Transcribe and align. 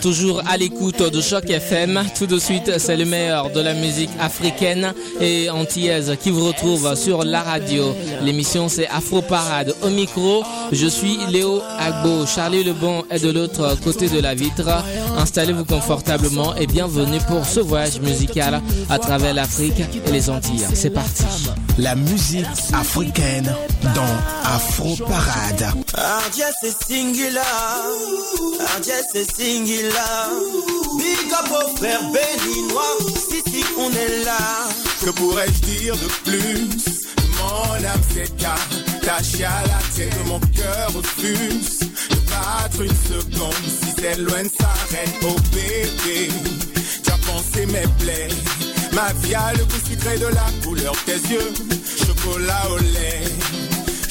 toujours 0.00 0.42
à 0.48 0.56
l'écoute 0.56 1.02
de 1.02 1.20
Choc 1.20 1.48
FM. 1.48 2.02
Tout 2.16 2.26
de 2.26 2.38
suite, 2.38 2.78
c'est 2.78 2.96
le 2.96 3.04
meilleur 3.04 3.50
de 3.50 3.60
la 3.60 3.74
musique 3.74 4.10
africaine 4.20 4.92
et 5.20 5.50
antillaise 5.50 6.16
qui 6.20 6.30
vous 6.30 6.46
retrouve 6.46 6.94
sur 6.94 7.24
la 7.24 7.42
radio. 7.42 7.94
L'émission, 8.22 8.68
c'est 8.68 8.86
Afro 8.88 9.22
Parade. 9.22 9.74
Au 9.82 9.88
micro, 9.88 10.44
je 10.72 10.86
suis 10.86 11.18
Léo 11.30 11.60
Agbo. 11.78 12.26
Charlie 12.26 12.64
Lebon 12.64 13.04
est 13.10 13.22
de 13.22 13.30
l'autre 13.30 13.76
côté 13.82 14.08
de 14.08 14.20
la 14.20 14.34
vitre. 14.34 14.68
Installez-vous 15.16 15.64
confortablement 15.64 16.54
et 16.56 16.66
bienvenue 16.66 17.18
pour 17.28 17.44
ce 17.44 17.60
voyage 17.60 18.00
musical 18.00 18.60
à 18.90 18.98
travers 18.98 19.34
l'Afrique 19.34 19.80
et 20.06 20.10
les 20.12 20.30
Antilles. 20.30 20.66
C'est 20.74 20.90
parti. 20.90 21.24
La 21.78 21.94
musique 21.94 22.46
africaine 22.72 23.54
dans 23.94 24.16
Afro 24.44 24.96
Parade. 25.06 25.66
c'est 26.60 26.84
singular. 26.84 27.84
Ardiès 28.74 29.04
c'est 29.12 29.30
singular. 29.30 30.30
Big 30.98 31.32
up 31.32 31.50
au 31.50 31.76
frère 31.76 32.00
béninois. 32.02 32.96
Si, 33.14 33.42
si, 33.50 33.64
on 33.78 33.90
est 33.90 34.24
là. 34.24 34.68
Que 35.04 35.10
pourrais-je 35.10 35.60
dire 35.60 35.94
de 35.96 36.08
plus? 36.24 37.06
Mon 37.38 37.74
âme 37.74 38.00
s'écarte, 38.12 38.74
à 39.08 39.66
la 39.66 39.80
tête 39.94 40.18
de 40.18 40.28
mon 40.28 40.40
cœur 40.40 40.88
refuse 40.94 41.80
de 41.80 42.16
battre 42.30 42.80
une 42.80 42.88
seconde. 42.88 43.54
Si 43.66 43.94
c'est 43.98 44.18
loin 44.18 44.42
de 44.42 44.48
s'arrête, 44.48 45.14
oh 45.22 45.36
bébé, 45.52 46.28
tu 47.04 47.10
as 47.10 47.18
pensé 47.30 47.66
mes 47.66 47.86
plaies. 47.98 48.28
Ma 48.92 49.12
vie 49.20 49.34
a 49.34 49.52
le 49.52 49.64
goût 49.64 49.86
sucré 49.86 50.18
de 50.18 50.26
la 50.26 50.46
couleur 50.64 50.94
de 50.94 51.12
tes 51.12 51.28
yeux, 51.28 51.52
chocolat 52.06 52.62
au 52.70 52.78
lait. 52.78 53.35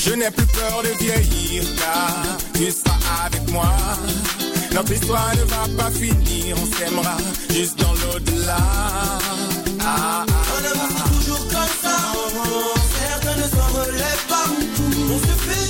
Je 0.05 0.11
n'ai 0.13 0.29
plus 0.29 0.45
peur 0.45 0.83
de 0.83 1.03
vieillir 1.03 1.63
car 1.79 2.37
tu 2.53 2.69
seras 2.69 3.25
avec 3.25 3.49
moi. 3.51 3.73
Notre 4.71 4.91
histoire 4.93 5.31
ne 5.35 5.43
va 5.45 5.83
pas 5.83 5.89
finir, 5.89 6.55
on 6.61 6.65
s'aimera 6.77 7.17
juste 7.49 7.79
dans 7.79 7.93
l'au-delà. 7.93 8.57
Ah, 9.81 10.23
ah, 10.23 10.25
ah, 10.27 11.09
toujours 11.09 11.47
comme 11.47 11.73
ça, 11.81 11.97
certains 12.99 13.35
ne 13.35 13.47
s'en 13.47 13.67
relèvent 13.79 14.27
pas. 14.29 14.45
On 15.09 15.17
se 15.17 15.33
fait 15.43 15.64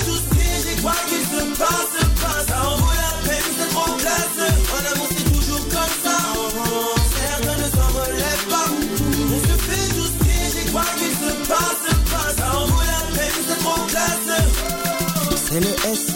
C'est 15.56 15.62
le 15.62 15.72
S 15.90 16.12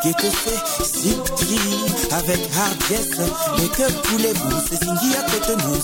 qui 0.00 0.08
avec 0.08 0.16
que 0.16 0.30
c'est 0.32 1.18
côté 3.76 3.92
nous. 5.58 5.76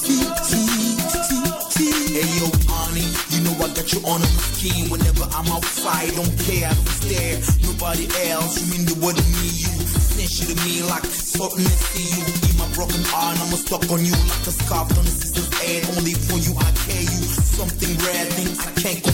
Hey 2.15 2.25
yo, 2.39 2.47
honey, 2.71 3.05
you 3.31 3.41
know 3.43 3.53
I 3.61 3.69
got 3.75 3.93
you 3.93 4.01
on 4.07 4.23
a 4.23 4.27
scheme. 4.55 4.89
Whenever 4.89 5.27
I'm 5.37 5.53
outside, 5.53 6.15
don't 6.17 6.33
care, 6.47 6.71
don't 6.71 6.89
stare. 6.89 7.41
Nobody 7.65 8.07
else, 8.31 8.63
you 8.63 8.73
mean 8.73 8.87
the 8.87 8.95
word 9.05 9.17
me, 9.17 9.49
you. 9.53 9.75
Snitch 10.01 10.47
to 10.47 10.55
me 10.65 10.81
like 10.89 11.05
something 11.05 11.63
to 11.63 11.77
see 11.93 12.09
you. 12.17 12.25
Be 12.41 12.57
my 12.57 12.69
broken 12.73 13.05
arm, 13.13 13.37
I'm 13.37 13.53
stuck 13.59 13.85
on 13.91 14.03
you 14.03 14.13
like 14.13 14.47
a 14.47 14.53
scarf 14.53 14.97
on 14.97 15.05
a 15.05 15.11
sister's 15.11 15.53
head. 15.61 15.85
Only 15.99 16.15
for 16.15 16.39
you, 16.39 16.57
I 16.57 16.71
care 16.89 17.03
you. 17.03 17.21
Something 17.53 17.99
rare, 18.01 18.25
things 18.33 18.65
I 18.65 18.73
can't 18.81 19.14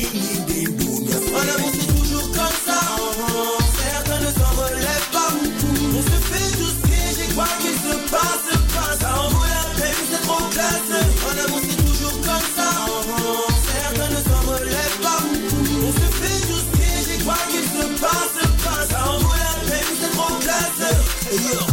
classe 21.31 21.70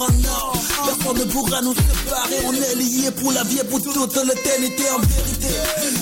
en 0.00 0.28
or 0.28 0.52
Personne 0.86 1.18
ne 1.18 1.24
pourra 1.24 1.60
nous 1.62 1.74
séparer, 1.74 2.38
on 2.46 2.52
est 2.52 2.74
liés 2.76 3.10
pour 3.10 3.32
la 3.32 3.42
vie 3.44 3.58
et 3.58 3.64
pour 3.64 3.82
toute 3.82 4.16
l'éternité 4.16 4.84
en 4.90 4.98
vérité. 5.00 5.54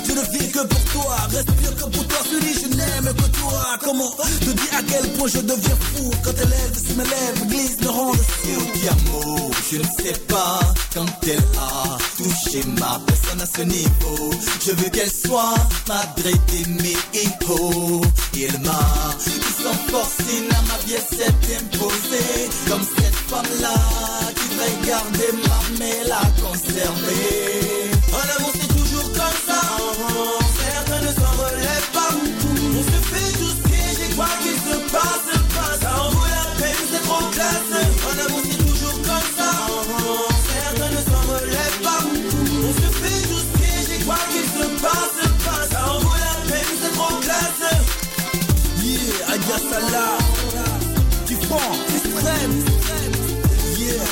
Je 0.06 0.12
ne 0.12 0.38
vis 0.38 0.50
que 0.50 0.66
pour 0.66 0.84
toi, 0.92 1.16
respire 1.30 1.74
que 1.76 1.90
pour 1.90 2.06
toi, 2.06 2.18
celui 2.30 2.54
je 2.54 2.76
n'aime 2.76 3.14
que 3.14 3.38
toi. 3.38 3.78
Comment 3.82 4.10
te 4.10 4.50
dire 4.50 4.74
à 4.76 4.82
quel 4.82 5.10
point 5.12 5.28
je 5.28 5.38
deviens 5.38 5.78
fou 5.80 6.10
Quand 6.22 6.32
tes 6.32 6.44
lèvres, 6.44 6.76
si 6.76 6.94
mes 6.94 7.04
lèvres 7.04 7.46
glissent, 7.48 7.80
me 7.80 7.88
rendent 7.88 8.16
fou 8.16 8.62
Diamo, 8.74 9.50
je 9.70 9.78
ne 9.78 9.84
sais 9.84 10.18
pas 10.28 10.60
quand 10.92 11.06
elle 11.26 11.38
a 11.58 11.98
touché 12.16 12.62
ma 12.78 13.00
personne 13.06 13.40
à 13.40 13.46
ce 13.46 13.62
niveau. 13.62 14.30
Je 14.64 14.72
veux 14.72 14.90
qu'elle 14.90 15.10
soit 15.10 15.54
madre 15.88 16.22
de 16.24 16.82
mes. 16.82 16.94
Et 18.36 18.44
elle 18.44 18.60
m'a, 18.60 19.14
sans 19.18 19.92
force, 19.92 20.18
à 20.18 20.62
ma 20.68 20.78
vie 20.84 21.00
s'est 21.10 21.26
imposée. 21.56 22.48
Comme 22.68 22.82
cette 22.82 23.23
femme-là 23.34 24.04
garder 24.86 25.32
ma 25.46 25.78
mais 25.78 26.04
la 26.06 26.22
conserver. 26.42 27.90
En 28.12 28.24
amour, 28.36 28.52
c'est 28.58 28.72
toujours 28.78 29.08
comme 29.18 29.38
ça. 29.48 29.60
Certains 30.60 31.00
ne 31.00 31.12
s'en 31.18 31.32
relèvent 31.42 31.90
pas. 31.92 32.12
On 32.78 32.82
se 32.90 32.98
fait 33.10 33.32
tous 33.40 33.56
piéger, 33.68 34.14
quoi 34.14 34.28
qu'il 34.42 34.58
se 34.66 34.76
passe, 34.92 35.26
passe. 35.54 35.80
Ça 35.80 35.90
en 36.02 36.10
vaut 36.10 36.28
la 36.36 36.46
peine, 36.60 36.84
c'est 36.90 37.02
trop 37.02 37.26
classe. 37.36 37.70
En 38.08 38.14
amour, 38.24 38.42
c'est 38.48 38.62
toujours 38.68 38.98
comme 39.08 39.28
ça. 39.38 39.50
Certains 40.50 40.90
ne 40.96 41.02
s'en 41.08 41.22
relèvent 41.32 41.80
pas. 41.82 42.02
On 42.66 42.72
se 42.80 42.88
fait 43.00 43.20
tous 43.30 43.46
piéger, 43.58 44.04
quoi 44.04 44.18
qu'il 44.30 44.48
se 44.56 44.66
passe, 44.82 45.16
passe. 45.44 45.70
Ça 45.70 45.80
en 45.92 45.98
vaut 46.00 46.18
la 46.26 46.34
peine, 46.50 46.72
c'est 46.80 46.94
trop 46.98 47.16
classe. 47.24 47.62
Yeah, 48.82 49.34
Adia 49.34 49.56
Tu 51.26 51.36
prends, 51.48 51.72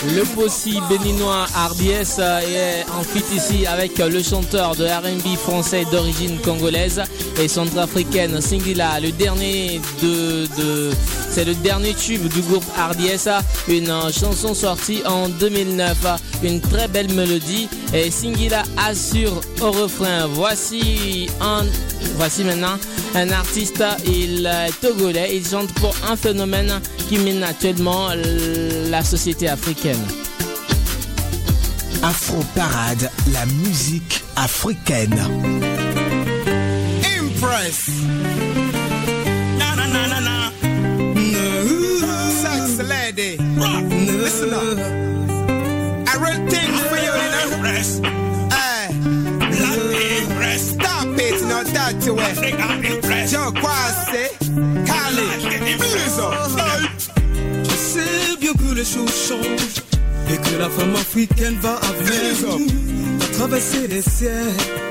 Le 0.04 0.24
Possi 0.34 0.80
béninois 0.88 1.46
RDS 1.54 2.18
est 2.18 2.84
en 2.90 3.02
fit 3.04 3.24
ici 3.34 3.66
avec 3.66 3.98
le 3.98 4.20
chanteur 4.22 4.74
de 4.74 4.84
R&B 4.84 5.36
français 5.36 5.84
d'origine 5.92 6.38
congolaise 6.40 7.00
et 7.40 7.46
centrafricaine 7.46 8.40
Singila, 8.40 8.98
le 8.98 9.12
dernier 9.12 9.80
de, 10.02 10.46
de 10.60 10.90
c'est 11.30 11.44
le 11.44 11.54
dernier 11.54 11.94
tube 11.94 12.26
du 12.28 12.40
groupe 12.42 12.64
RDS, 12.76 13.30
une 13.68 13.94
chanson 14.12 14.54
sortie 14.54 15.02
en 15.06 15.28
2009, 15.28 15.96
une 16.42 16.60
très 16.60 16.88
belle 16.88 17.10
mélodie 17.14 17.68
et 17.94 18.10
Singila 18.10 18.64
assure 18.76 19.40
au 19.62 19.70
refrain. 19.70 20.26
Voici 20.26 21.28
un 21.40 21.64
voici 22.16 22.44
maintenant 22.44 22.76
un 23.14 23.30
artiste, 23.30 23.82
il 24.06 24.46
est 24.46 24.72
togolais, 24.80 25.36
il 25.36 25.46
chante 25.46 25.72
pour 25.74 25.94
un 26.08 26.16
phénomène 26.16 26.80
qui 27.08 27.18
mine 27.18 27.42
actuellement 27.42 28.08
la 28.90 29.04
société 29.04 29.48
africaine. 29.48 29.91
Afro 32.02 32.42
Parade, 32.54 33.10
la 33.32 33.46
musique 33.46 34.22
africaine. 34.36 35.18
Impress. 37.18 37.88
Na 39.58 39.74
na 39.76 39.86
na 39.86 40.06
na 40.08 40.20
na. 40.20 40.52
Sex 42.42 42.78
lady. 42.88 43.36
Listen 44.22 44.52
up. 44.54 44.78
I 46.08 46.16
real 46.18 46.40
thing 46.48 46.72
for 46.88 46.96
you, 46.96 47.12
you 47.22 47.30
know. 47.30 47.54
Impress. 47.56 47.98
Hey, 48.52 48.88
Black 49.50 49.78
impress. 50.22 50.70
stop 50.70 51.06
it, 51.18 51.42
not 51.46 51.66
that 51.66 52.04
way. 52.08 52.24
Africa 52.24 52.94
impress. 52.94 53.30
Joe 53.32 53.52
Kwasi, 53.52 54.24
Kali, 54.86 55.76
Blizzard. 55.78 56.61
Les 58.74 58.84
choses 58.84 59.28
changent 59.28 59.82
et 60.32 60.36
que 60.38 60.58
la 60.58 60.70
femme 60.70 60.94
africaine 60.94 61.56
va 61.60 61.74
avec 61.74 62.40
nous 62.42 63.18
traverser 63.32 63.86
les 63.86 64.00
siècles. 64.00 64.90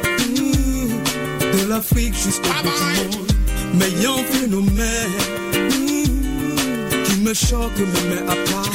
De 1.41 1.67
l'Afrique 1.67 2.13
jusqu'au 2.13 2.53
bout 2.63 2.69
du 2.69 3.17
monde. 3.17 3.31
Mais 3.73 3.89
y 4.01 4.05
a 4.05 4.11
un 4.11 4.23
phénomène 4.23 5.11
mm, 5.53 7.03
qui 7.05 7.19
me 7.21 7.33
choque, 7.33 7.77
me 7.79 8.15
met 8.15 8.21
à 8.29 8.35
part. 8.51 8.69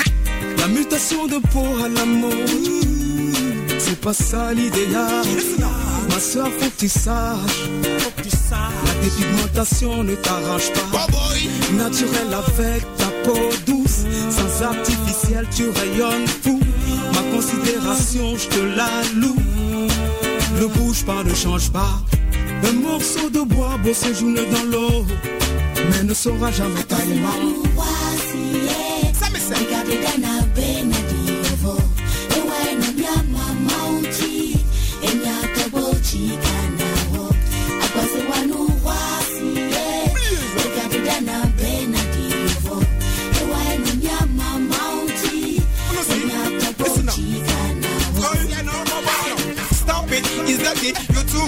La 0.58 0.66
mutation 0.66 1.26
de 1.26 1.38
peau 1.52 1.64
à 1.84 1.88
la 1.88 2.04
mode, 2.04 2.50
c'est 3.78 4.00
pas 4.00 4.12
ça 4.12 4.52
l'idéal. 4.52 5.24
Ma 6.10 6.18
soeur, 6.18 6.48
faut 6.58 6.70
que 6.70 6.80
tu 6.80 6.88
saches. 6.88 7.70
La 8.52 8.94
dépigmentation 9.02 10.02
ne 10.02 10.14
t'arrange 10.16 10.72
pas. 10.72 11.06
Naturel 11.74 12.32
avec 12.32 12.82
ta 12.96 13.06
peau 13.24 13.38
douce, 13.66 14.04
sans 14.30 14.64
tu 15.44 15.68
rayonnes 15.68 16.26
fou. 16.26 16.60
Ma 17.12 17.22
considération, 17.34 18.36
je 18.36 18.48
te 18.48 18.60
la 18.76 18.90
loue. 19.14 19.36
Ne 20.60 20.66
bouge 20.66 21.04
pas, 21.04 21.22
ne 21.24 21.34
change 21.34 21.70
pas. 21.70 22.00
Un 22.64 22.72
morceau 22.72 23.28
de 23.30 23.40
bois 23.40 23.76
beau 23.82 23.92
séjourne 23.92 24.36
dans 24.50 24.64
l'eau, 24.70 25.06
mais 25.90 26.04
ne 26.04 26.14
saura 26.14 26.50
jamais 26.50 26.82
tailler 26.84 27.20
Stop 27.20 27.75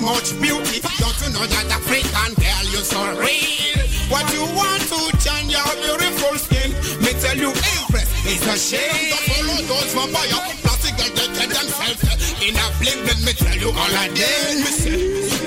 much 0.09 0.33
beauty. 0.41 0.81
Don't 0.97 1.19
you 1.21 1.29
know 1.37 1.45
that 1.45 1.69
African 1.69 2.33
girl, 2.41 2.65
you're 2.73 2.87
so 2.87 3.01
real? 3.21 3.81
What 4.09 4.25
you 4.33 4.45
want 4.57 4.81
to 4.89 5.01
change 5.21 5.53
your 5.53 5.69
beautiful 5.85 6.35
skin? 6.41 6.73
Me 7.05 7.13
tell 7.21 7.37
you, 7.37 7.53
impress, 7.53 8.09
it's 8.25 8.47
a 8.49 8.57
shame. 8.57 9.13
Don't 9.13 9.29
follow 9.29 9.61
those 9.69 9.93
vampire, 9.93 10.41
plastic 10.65 10.97
girl, 10.97 11.13
they 11.13 11.29
get 11.37 11.51
themselves 11.53 12.01
in 12.41 12.57
a 12.57 12.67
blink. 12.81 13.01
Let 13.05 13.21
me 13.21 13.33
tell 13.37 13.59
you 13.61 13.69
all 13.69 13.95
I 14.01 14.09
did. 14.17 14.65
Me 14.65 14.71
say, 14.73 14.97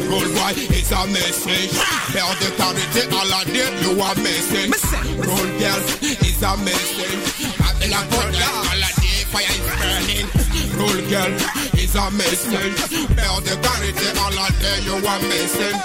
roll 0.05 0.29
boy, 0.37 0.53
it's 0.77 0.93
a 0.93 1.01
message. 1.09 1.73
Tell 2.13 2.29
the 2.37 2.53
authority 2.53 3.01
all 3.17 3.33
I 3.33 3.41
did, 3.49 3.73
you 3.81 3.97
are 3.97 4.17
missing. 4.21 4.69
Roll 5.25 5.49
girl, 5.57 5.81
it's 6.21 6.41
a 6.45 6.53
message. 6.61 7.49
Babylon, 7.57 8.05
all 8.13 8.77
I 8.77 8.91
did, 9.01 9.25
fire 9.33 9.49
is 9.49 9.65
burning. 9.65 10.27
Roll 10.77 11.01
girl, 11.09 11.33
it's 11.93 11.99
a 11.99 12.11
message. 12.15 12.75
Tell 13.17 13.41
the 13.41 13.51
authority 13.51 14.07
all 14.19 14.31
I 14.31 14.49
did, 14.63 14.85
you 14.87 14.95
are 14.95 15.21
missing. 15.27 15.75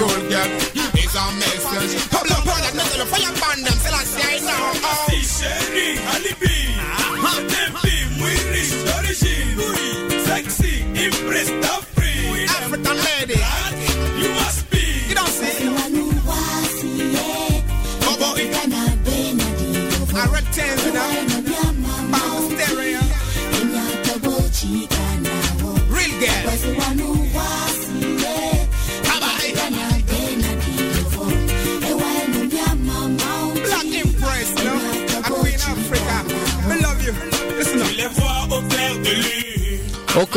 Roll 0.00 0.22
girl, 0.32 0.48
it's 0.96 1.14
a 1.14 1.24
message. 1.36 2.08
Pablo, 2.08 2.36
put 2.48 2.56
that 2.64 2.72
message, 2.74 3.04
fire 3.12 3.32
burn 3.36 3.60
them, 3.64 3.76
till 3.84 3.94
I 3.94 4.04
say 4.04 4.40
now. 4.40 4.72
Oh. 4.80 5.12
Chérie, 5.20 6.00
alibi. 6.16 6.72
Ah. 6.80 7.44
Tempi, 7.52 7.92
muy 8.16 8.36
rich, 8.48 8.72
d'origine. 8.88 10.24
Sexy, 10.24 10.80
impressed, 10.96 11.52
free. 11.92 12.44
African 12.48 12.96
lady. 12.96 13.40
You 14.16 14.32
must 14.40 14.70
be. 14.70 15.08
You 15.08 15.14
don't 15.14 15.28
see. 15.28 15.68
I 20.12 20.26
rectangle, 20.26 20.84
you 20.86 20.92
know. 20.92 21.89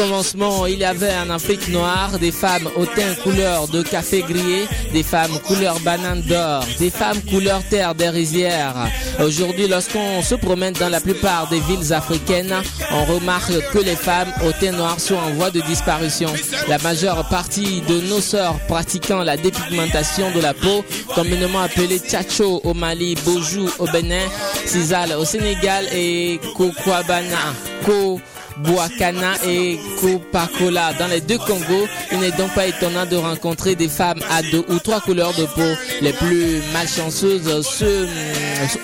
Commencement, 0.03 0.65
il 0.65 0.79
y 0.79 0.83
avait 0.83 1.13
en 1.15 1.29
Afrique 1.29 1.69
noire 1.69 2.19
des 2.19 2.31
femmes 2.33 2.67
au 2.75 2.86
teint 2.86 3.15
couleur 3.24 3.69
de 3.69 3.81
café 3.81 4.22
grillé, 4.22 4.67
des 4.91 5.01
femmes 5.03 5.39
couleur 5.48 5.79
banane 5.79 6.22
d'or, 6.24 6.65
des 6.77 6.89
femmes 6.89 7.22
couleur 7.22 7.62
terre 7.69 7.95
des 7.95 8.10
rizières. 8.10 8.88
Aujourd'hui, 9.24 9.67
lorsqu'on 9.69 10.22
se 10.22 10.36
promène 10.36 10.74
dans 10.74 10.89
la 10.89 11.00
plupart 11.00 11.48
des 11.48 11.62
villes 11.62 11.93
africaines, 11.93 12.53
on 12.91 13.05
remarque 13.05 13.53
que 13.72 13.79
les 13.79 13.95
femmes 13.95 14.31
au 14.45 14.51
teint 14.51 14.74
noir 14.74 15.00
sont 15.00 15.15
en 15.15 15.31
voie 15.36 15.51
de 15.51 15.62
disparition. 15.62 16.29
La 16.67 16.79
majeure 16.79 17.25
partie 17.29 17.81
de 17.88 18.01
nos 18.10 18.19
sœurs 18.22 18.60
pratiquant 18.67 19.24
la 19.24 19.38
dépigmentation 19.38 20.31
de 20.31 20.41
la 20.41 20.53
peau, 20.53 20.83
communément 21.15 21.62
appelée 21.62 22.00
tchacho 22.00 22.60
au 22.65 22.74
Mali, 22.74 23.15
Bojou 23.24 23.69
au 23.79 23.86
Bénin, 23.86 24.25
Sisal 24.65 25.13
au 25.13 25.24
Sénégal 25.24 25.86
et 25.93 26.41
Kokwabana, 26.57 27.53
Ko 27.86 28.19
Boakana 28.57 29.33
et 29.48 29.79
Copacola. 30.00 30.93
Dans 31.00 31.07
les 31.07 31.22
deux 31.22 31.38
Congos, 31.38 31.88
il 32.12 32.19
n'est 32.19 32.31
donc 32.31 32.53
pas 32.53 32.67
étonnant 32.67 33.05
de 33.05 33.15
rencontrer 33.15 33.75
des 33.75 33.88
femmes 33.88 34.19
à 34.29 34.41
deux 34.41 34.63
ou 34.69 34.79
trois 34.79 35.00
couleurs 35.00 35.33
de 35.33 35.45
peau. 35.45 35.62
Les 36.01 36.13
plus 36.13 36.62
malchanceuses 36.74 37.65
se, 37.65 38.07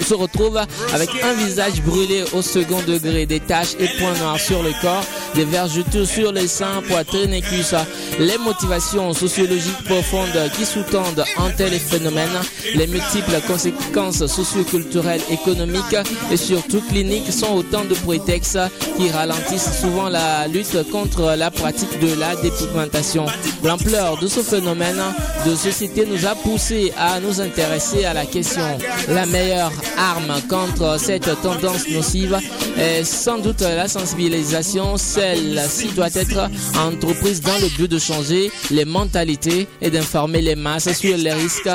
se 0.04 0.14
retrouvent 0.14 0.62
avec 0.94 1.10
un 1.24 1.34
visage 1.34 1.82
brûlé 1.82 2.24
au 2.34 2.42
second 2.42 2.82
degré, 2.88 3.26
des 3.26 3.40
taches 3.40 3.76
et 3.80 3.88
points 4.00 4.18
noirs 4.20 4.40
sur 4.40 4.64
le 4.64 4.72
corps, 4.82 5.06
des 5.36 5.46
vergetures 5.46 6.08
sur 6.08 6.32
les 6.32 6.48
seins, 6.48 6.82
poitrine 6.88 7.34
et 7.34 7.42
cuisses. 7.42 7.76
Les 8.20 8.38
motivations 8.38 9.14
sociologiques 9.14 9.84
profondes 9.86 10.50
qui 10.56 10.66
sous-tendent 10.66 11.24
un 11.38 11.50
tel 11.52 11.72
phénomène, 11.80 12.30
les 12.76 12.88
multiples 12.88 13.40
conséquences 13.48 14.26
socioculturelles, 14.26 15.22
économiques 15.30 15.96
et 16.32 16.38
surtout 16.38 16.82
cliniques 16.90 17.32
sont 17.32 17.54
autant 17.56 17.84
de 17.84 17.94
prétextes 17.94 18.60
qui 18.98 19.10
ralentissent 19.12 19.59
souvent 19.60 20.10
la 20.10 20.48
lutte 20.48 20.90
contre 20.92 21.36
la 21.36 21.52
pratique 21.52 22.00
de 22.00 22.14
la 22.20 22.36
dépigmentation. 22.38 23.26
L'ampleur 23.64 24.18
de 24.18 24.28
ce 24.28 24.40
phénomène 24.42 25.02
de 25.46 25.56
société 25.56 26.06
nous 26.06 26.26
a 26.26 26.36
poussé 26.36 26.94
à 26.98 27.20
nous 27.20 27.42
intéresser 27.42 28.06
à 28.06 28.14
la 28.14 28.26
question. 28.26 28.78
La 29.10 29.26
meilleure 29.26 29.72
arme 29.98 30.42
contre 30.50 30.98
cette 31.00 31.30
tendance 31.42 31.90
nocive 31.90 32.40
est 32.78 33.04
sans 33.04 33.38
doute 33.40 33.62
la 33.62 33.88
sensibilisation. 33.88 34.98
Celle-ci 34.98 35.90
doit 35.90 36.14
être 36.16 36.50
entreprise 36.78 37.42
dans 37.42 37.58
le 37.58 37.68
but 37.78 37.92
de 37.92 38.00
changer 38.00 38.52
les 38.72 38.86
mentalités 38.86 39.68
et 39.82 39.90
d'informer 39.90 40.42
les 40.42 40.56
masses 40.56 40.92
sur 40.94 41.18
les 41.18 41.34
risques 41.34 41.70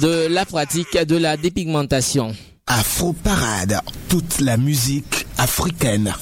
de 0.00 0.26
la 0.28 0.44
pratique 0.44 0.96
de 0.96 1.16
la 1.16 1.36
dépigmentation. 1.36 2.34
Afro 2.66 3.12
Parade, 3.12 3.80
toute 4.08 4.40
la 4.40 4.56
musique 4.56 5.26
africaine. 5.38 6.14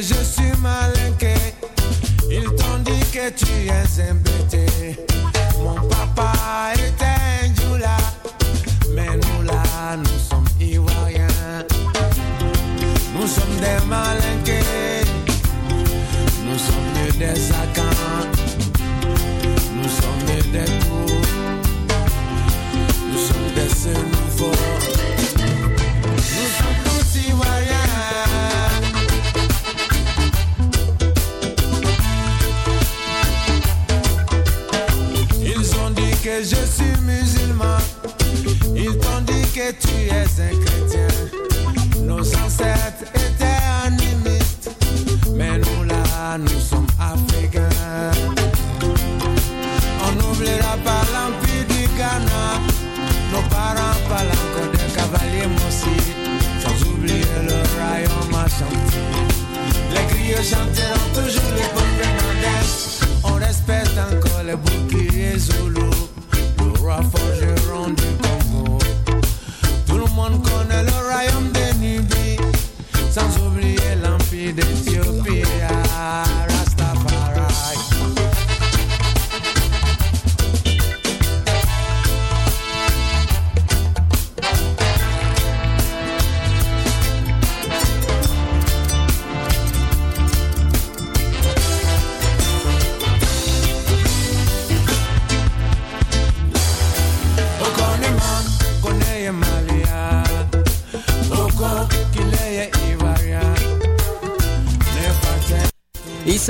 Je 0.00 0.14
suis 0.14 0.52
malinqué. 0.60 1.34
Ils 2.30 2.44
t'ont 2.44 2.78
dit 2.84 3.00
que 3.12 3.30
tu 3.30 3.52
es 3.66 4.10
embêté. 4.10 4.96
Mon 5.58 5.80
papa 5.88 6.72
était 6.74 7.04
un 7.04 7.54
djoula. 7.54 7.96
Mais 8.94 9.08
nous 9.08 9.42
là, 9.42 9.96
nous 9.96 10.18
sommes 10.28 10.48
ivoiriens. 10.60 11.66
Nous 13.14 13.26
sommes 13.26 13.56
des 13.60 13.84
malinqués. 13.86 15.04
Nous 16.46 16.58
sommes 16.58 17.18
des 17.18 17.50
acans. 17.50 18.28
Nous 19.76 19.88
sommes 19.88 20.52
des 20.52 20.70
coups. 20.86 21.12
Nous 23.10 23.18
sommes 23.18 23.50
des 23.54 23.74
xénophobes. 23.74 24.11
Tu 40.42 40.48
es 40.48 40.50
un 40.50 40.64
chrétien. 40.64 41.08
Nos 42.04 42.20
ancêtres 42.20 43.04
étaient 43.14 43.62
animistes. 43.84 44.70
Mais 45.34 45.58
nous 45.58 45.84
là, 45.84 46.38
nous 46.38 46.60
sommes 46.60 46.86
africains. 46.98 47.68
On 50.04 50.12
n'oubliera 50.12 50.76
pas 50.84 51.02
l'empire 51.12 51.66
du 51.68 51.86
Ghana. 51.96 52.60
Nos 53.32 53.42
parents 53.48 54.00
parlent 54.08 54.36
encore 54.44 54.70
des 54.72 54.92
cavaliers 54.94 55.48
Mossi. 55.48 55.96
Sans 56.62 56.88
oublier 56.88 57.24
le 57.46 57.56
royaume 57.74 58.34
Ashanti. 58.44 59.02
Les 59.94 60.06
griots 60.14 60.42
chanteront 60.42 61.08
toujours 61.14 61.52
les 61.56 61.81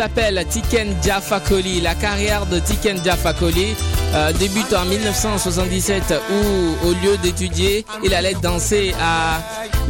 s'appelle 0.02 0.44
Tiken 0.48 0.96
Jaffa 1.00 1.38
Koli. 1.38 1.80
La 1.80 1.94
carrière 1.94 2.46
de 2.46 2.58
Tiken 2.58 2.98
Jaffa 3.04 3.32
Koli 3.32 3.76
euh, 4.14 4.32
débute 4.32 4.72
en 4.72 4.84
1977 4.84 6.14
où, 6.30 6.86
au 6.86 6.90
lieu 6.92 7.16
d'étudier, 7.22 7.84
il 8.04 8.14
allait 8.14 8.34
danser 8.34 8.94
à 9.00 9.40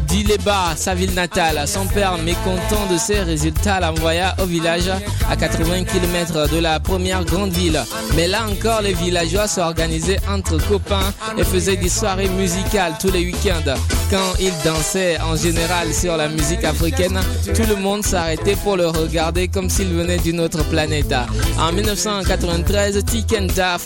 Dileba, 0.07 0.75
sa 0.77 0.95
ville 0.95 1.15
natale. 1.15 1.67
Son 1.67 1.87
père, 1.87 2.19
mécontent 2.19 2.87
de 2.91 2.99
ses 2.99 3.21
résultats, 3.21 3.81
l'envoya 3.81 4.35
au 4.43 4.47
village 4.47 4.91
à 5.31 5.37
80 5.37 5.85
km 5.85 6.49
de 6.53 6.59
la 6.59 6.81
première 6.81 7.25
grande 7.25 7.51
ville. 7.51 7.83
Mais 8.15 8.29
là 8.29 8.41
encore, 8.47 8.83
les 8.83 8.93
villageois 8.93 9.49
s'organisaient 9.49 10.21
entre 10.29 10.59
copains 10.69 11.13
et 11.39 11.45
faisaient 11.45 11.77
des 11.77 11.89
soirées 11.89 12.29
musicales 12.29 12.95
tous 13.01 13.11
les 13.11 13.25
week-ends. 13.25 13.75
Quand 14.11 14.35
il 14.39 14.53
dansait 14.65 15.19
en 15.21 15.35
général 15.37 15.95
sur 15.95 16.19
la 16.19 16.29
musique 16.29 16.65
africaine, 16.65 17.19
tout 17.55 17.67
le 17.67 17.77
monde 17.77 18.05
s'arrêtait 18.05 18.57
pour 18.57 18.77
le 18.77 18.89
regarder 18.89 19.49
comme 19.49 19.71
s'il 19.71 19.89
venait 19.89 20.19
d'une 20.19 20.41
autre 20.41 20.63
planète. 20.69 21.15
En 21.59 21.73
1993, 21.73 23.03
Tikenda 23.07 23.79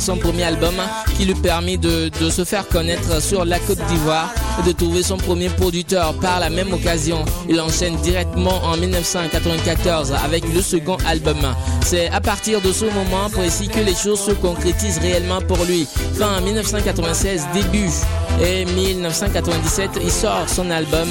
Son 0.00 0.16
premier 0.16 0.42
album 0.44 0.74
qui 1.16 1.24
lui 1.24 1.34
permit 1.34 1.78
de, 1.78 2.10
de 2.20 2.30
se 2.30 2.44
faire 2.44 2.66
connaître 2.68 3.22
sur 3.22 3.44
la 3.44 3.58
Côte 3.60 3.78
d'Ivoire 3.88 4.32
et 4.60 4.66
de 4.66 4.72
trouver 4.72 5.02
son 5.02 5.16
premier 5.16 5.48
producteur. 5.48 6.14
Par 6.14 6.40
la 6.40 6.50
même 6.50 6.72
occasion, 6.72 7.24
il 7.48 7.60
enchaîne 7.60 7.96
directement 7.96 8.62
en 8.64 8.76
1994 8.76 10.12
avec 10.24 10.44
le 10.52 10.60
second 10.60 10.96
album. 11.06 11.38
C'est 11.84 12.08
à 12.10 12.20
partir 12.20 12.60
de 12.60 12.72
ce 12.72 12.84
moment 12.86 13.30
précis 13.30 13.68
que 13.68 13.80
les 13.80 13.94
choses 13.94 14.20
se 14.20 14.32
concrétisent 14.32 14.98
réellement 14.98 15.40
pour 15.40 15.64
lui. 15.64 15.86
Fin 16.18 16.40
1996, 16.40 17.46
début 17.54 17.88
et 18.40 18.64
1997, 18.64 19.90
il 20.02 20.10
sort 20.10 20.48
son 20.48 20.70
album 20.70 21.08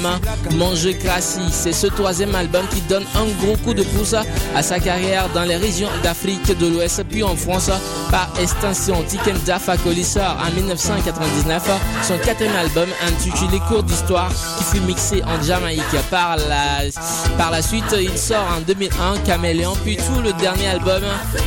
Manger 0.52 0.94
Crassi. 0.96 1.40
C'est 1.50 1.72
ce 1.72 1.86
troisième 1.86 2.34
album 2.34 2.66
qui 2.68 2.80
donne 2.82 3.04
un 3.14 3.44
gros 3.44 3.56
coup 3.56 3.74
de 3.74 3.82
pouce 3.82 4.14
à 4.54 4.62
sa 4.62 4.78
carrière 4.78 5.28
dans 5.34 5.44
les 5.44 5.56
régions 5.56 5.88
d'Afrique 6.02 6.56
de 6.58 6.66
l'Ouest, 6.66 7.02
puis 7.08 7.22
en 7.22 7.36
France 7.36 7.70
par 8.10 8.30
extension. 8.40 9.02
Tiken 9.06 9.36
Fakoli 9.36 10.04
sort 10.04 10.36
en 10.46 10.54
1999 10.54 11.70
son 12.02 12.18
quatrième 12.18 12.56
album 12.56 12.88
intitulé 13.06 13.60
Cours 13.68 13.82
d'histoire 13.82 14.30
qui 14.58 14.64
fut 14.64 14.80
mixé 14.80 15.22
en 15.24 15.42
Jamaïque. 15.42 15.82
Par 16.10 16.36
la, 16.36 16.90
par 17.38 17.50
la 17.50 17.62
suite, 17.62 17.94
il 17.98 18.16
sort 18.18 18.46
en 18.56 18.60
2001 18.60 19.18
Caméléon, 19.24 19.74
puis 19.84 19.96
tout 19.96 20.20
le 20.20 20.32
dernier 20.34 20.68
album, 20.68 21.02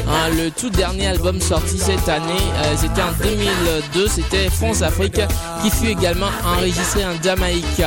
hein, 0.08 0.30
le 0.36 0.50
tout 0.52 0.70
dernier 0.70 1.08
album 1.08 1.42
sorti 1.42 1.78
cette 1.78 2.08
année, 2.10 2.34
euh, 2.64 2.74
c'était 2.78 3.02
en 3.02 3.12
2002, 3.24 4.08
c'était 4.08 4.50
France 4.50 4.82
Afrique 4.82 5.20
fut 5.72 5.88
également 5.88 6.30
enregistré 6.46 7.06
en 7.06 7.22
Jamaïque. 7.22 7.84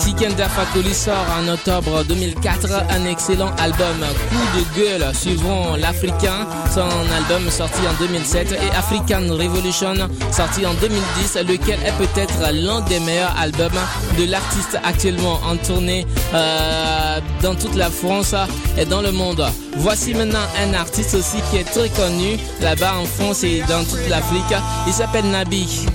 Tiken 0.00 0.32
Fakoli 0.36 0.94
sort 0.94 1.26
en 1.38 1.48
octobre 1.48 2.04
2004 2.04 2.72
un 2.90 3.04
excellent 3.06 3.50
album 3.58 3.96
Coup 4.30 4.58
de 4.58 4.80
gueule 4.80 5.14
suivant 5.14 5.76
l'Africain, 5.76 6.46
son 6.72 6.80
album 6.82 7.50
sorti 7.50 7.80
en 7.88 7.92
2007 7.98 8.52
et 8.52 8.76
African 8.76 9.22
Revolution 9.30 9.94
sorti 10.30 10.66
en 10.66 10.74
2010, 10.74 11.38
lequel 11.48 11.78
est 11.84 11.96
peut-être 11.98 12.52
l'un 12.52 12.80
des 12.82 13.00
meilleurs 13.00 13.34
albums 13.38 13.78
de 14.18 14.30
l'artiste 14.30 14.78
actuellement 14.84 15.40
en 15.44 15.56
tournée 15.56 16.06
euh, 16.34 17.20
dans 17.42 17.54
toute 17.54 17.74
la 17.74 17.90
France 17.90 18.34
et 18.78 18.84
dans 18.84 19.00
le 19.00 19.12
monde. 19.12 19.44
Voici 19.76 20.14
maintenant 20.14 20.46
un 20.62 20.74
artiste 20.74 21.14
aussi 21.14 21.38
qui 21.50 21.58
est 21.58 21.64
très 21.64 21.88
connu 21.88 22.38
là-bas 22.60 22.94
en 22.98 23.04
France 23.04 23.44
et 23.44 23.62
dans 23.68 23.84
toute 23.84 24.08
l'Afrique. 24.08 24.54
Il 24.86 24.92
s'appelle 24.92 25.28
Nabi. 25.30 25.86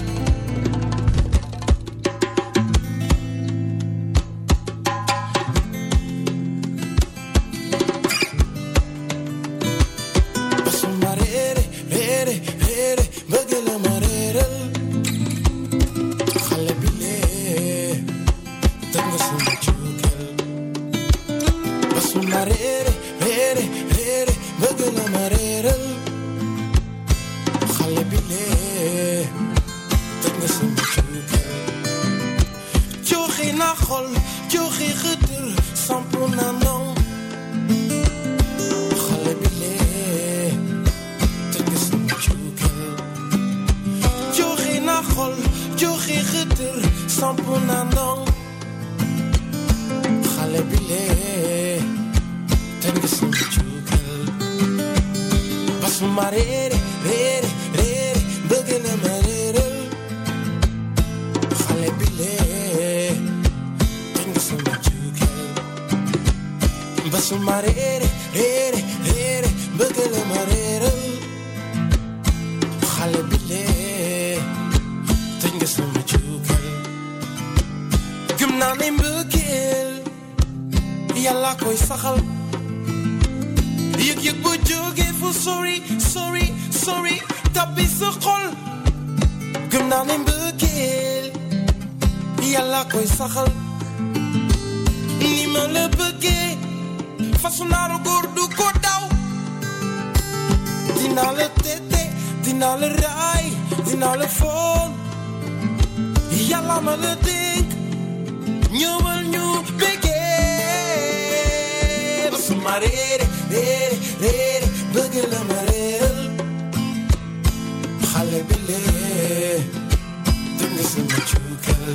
Dëng 120.82 120.90
sama 120.90 121.20
cuukal 121.30 121.94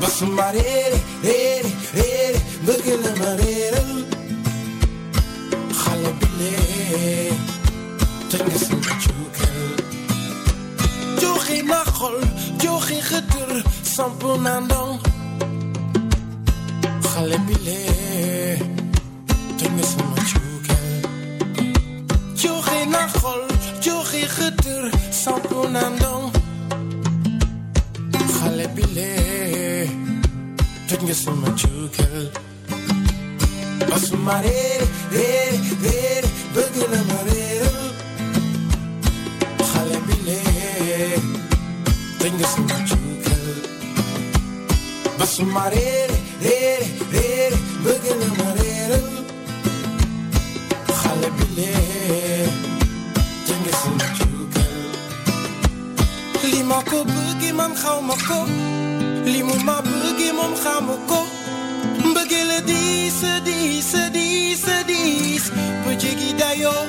ba 0.00 0.08
su 0.16 0.26
ma 0.36 0.48
réere 0.56 0.98
réere 1.26 1.70
réere 1.96 2.40
bëgg 2.66 2.86
la 3.02 3.10
ma 3.20 3.30
réeral 3.40 3.92
xale 5.80 6.10
bi 6.20 6.28
lee 6.38 7.32
dëng 8.30 8.50
sama 8.66 8.92
cuukal 9.02 9.62
joxe 11.20 11.56
na 11.70 11.80
xol 11.96 12.18
joxe 12.62 12.98
xëtër 13.08 13.50
samp 13.94 14.20
na 14.44 14.54
ndong 14.66 14.94
xale 17.10 17.36
bi 17.46 17.56
lee 17.66 18.58
teg 19.58 19.70
nga 19.76 19.84
sama 19.92 20.18
cuukal 20.30 20.92
Drinken 30.86 31.14
met 31.40 31.60
Jukel. 31.60 32.30
Als 33.92 34.08
we 34.10 34.16
maar 34.16 34.42
reden, 34.42 34.88
reden, 35.10 35.78
reden, 35.80 36.30
we 36.52 36.68
kunnen 36.78 37.06
maar 37.06 37.24
reden. 37.26 37.72
Ga 39.56 39.82
bile, 40.06 40.40
drinken 42.18 42.48
ze 42.48 42.60
met 42.60 42.88
Jukel. 42.88 43.70
Als 45.18 45.36
we 45.36 45.44
maar 45.44 45.72
reden, 45.72 46.16
reden, 46.40 46.88
reden, 47.10 47.58
we 47.82 47.98
kunnen 48.06 48.34
Lima 56.44 56.82
ko, 56.82 58.00
man, 58.00 58.53
li 59.32 59.40
mu 59.48 59.54
ma 59.66 59.76
begi 59.86 60.28
moom 60.38 60.52
xamu 60.62 60.94
ko 61.10 61.20
begi 62.14 62.40
a 62.56 62.60
diis 62.70 63.18
a 63.32 63.34
diis 63.46 63.90
a 64.02 64.04
diis 64.16 64.64
a 64.76 64.78
diis 64.90 65.44
ba 65.84 65.92
jéggi 66.02 66.30
dayoo 66.40 66.82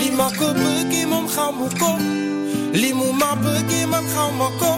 li 0.00 0.08
ma 0.18 0.26
ko 0.38 0.48
bëgge 0.60 1.02
moom 1.12 1.26
xamu 1.34 1.66
ko 1.80 1.90
li 2.80 2.90
mu 2.98 3.06
ma 3.20 3.30
begi 3.44 3.80
man 3.92 4.04
xawma 4.14 4.48
ko 4.60 4.72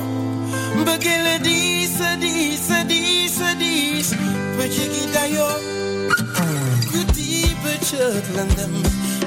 begi 0.86 1.14
a 1.34 1.36
diis 1.46 1.96
a 2.08 2.10
diis 2.22 2.66
a 2.78 2.80
diis 2.90 3.36
a 3.48 3.50
diis 3.62 4.08
ba 4.56 4.64
jéggi 4.74 5.04
dayoo 5.14 5.54
guddi 6.92 7.30
bëccëg 7.62 8.24
lëndëm 8.36 8.72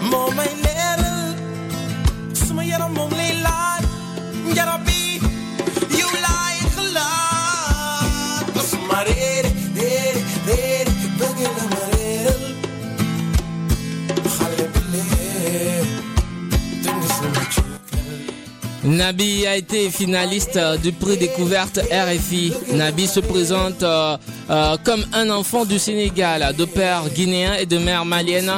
moo 0.10 0.30
may 0.38 0.52
leeral 0.64 1.36
suma 2.46 2.64
yaram 2.72 2.92
moom 2.98 3.12
lay. 3.20 3.32
Laaj 3.46 3.84
njarab 4.54 4.91
Nabi 19.02 19.48
a 19.48 19.58
été 19.58 19.90
finaliste 19.90 20.58
euh, 20.58 20.78
du 20.78 20.92
prix 20.92 21.18
découverte 21.18 21.80
RFI. 21.92 22.54
Nabi 22.74 23.08
se 23.08 23.20
présente 23.20 23.82
euh, 23.82 24.16
euh, 24.52 24.78
comme 24.84 25.04
un 25.14 25.32
enfant 25.32 25.66
du 25.66 25.80
Sénégal, 25.80 26.56
de 26.56 26.66
père 26.66 27.10
guinéen 27.10 27.56
et 27.56 27.66
de 27.66 27.80
mère 27.80 28.06
malienne. 28.06 28.52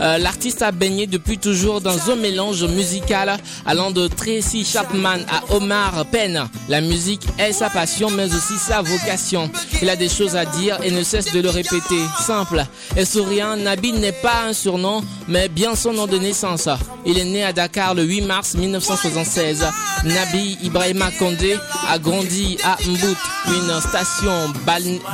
Euh, 0.00 0.18
L'artiste 0.18 0.62
a 0.62 0.70
baigné 0.70 1.06
depuis 1.06 1.38
toujours 1.38 1.80
dans 1.80 2.10
un 2.10 2.16
mélange 2.16 2.62
musical 2.64 3.36
allant 3.66 3.90
de 3.90 4.06
Tracy 4.06 4.64
Chapman 4.64 5.18
à 5.30 5.54
Omar 5.54 6.04
Penn. 6.12 6.48
La 6.68 6.80
musique 6.80 7.26
est 7.38 7.52
sa 7.52 7.68
passion 7.70 8.10
mais 8.10 8.26
aussi 8.26 8.56
sa 8.58 8.82
vocation. 8.82 9.50
Il 9.82 9.88
a 9.90 9.96
des 9.96 10.08
choses 10.08 10.36
à 10.36 10.44
dire 10.44 10.78
et 10.84 10.90
ne 10.90 11.02
cesse 11.02 11.32
de 11.32 11.40
le 11.40 11.50
répéter. 11.50 12.00
Simple 12.20 12.64
et 12.96 13.04
souriant, 13.04 13.56
Nabi 13.56 13.92
n'est 13.92 14.12
pas 14.12 14.44
un 14.48 14.52
surnom 14.52 15.02
mais 15.26 15.48
bien 15.48 15.74
son 15.74 15.92
nom 15.92 16.06
de 16.06 16.18
naissance. 16.18 16.68
Il 17.04 17.18
est 17.18 17.24
né 17.24 17.42
à 17.44 17.52
Dakar 17.52 17.94
le 17.94 18.02
8 18.04 18.20
mars 18.22 18.54
1976. 18.54 19.66
Nabi 20.04 20.58
Ibrahima 20.62 21.10
Kondé 21.18 21.56
a 21.90 21.98
grandi 21.98 22.56
à 22.64 22.76
Mbout, 22.86 23.16
une 23.48 23.80
station 23.80 24.52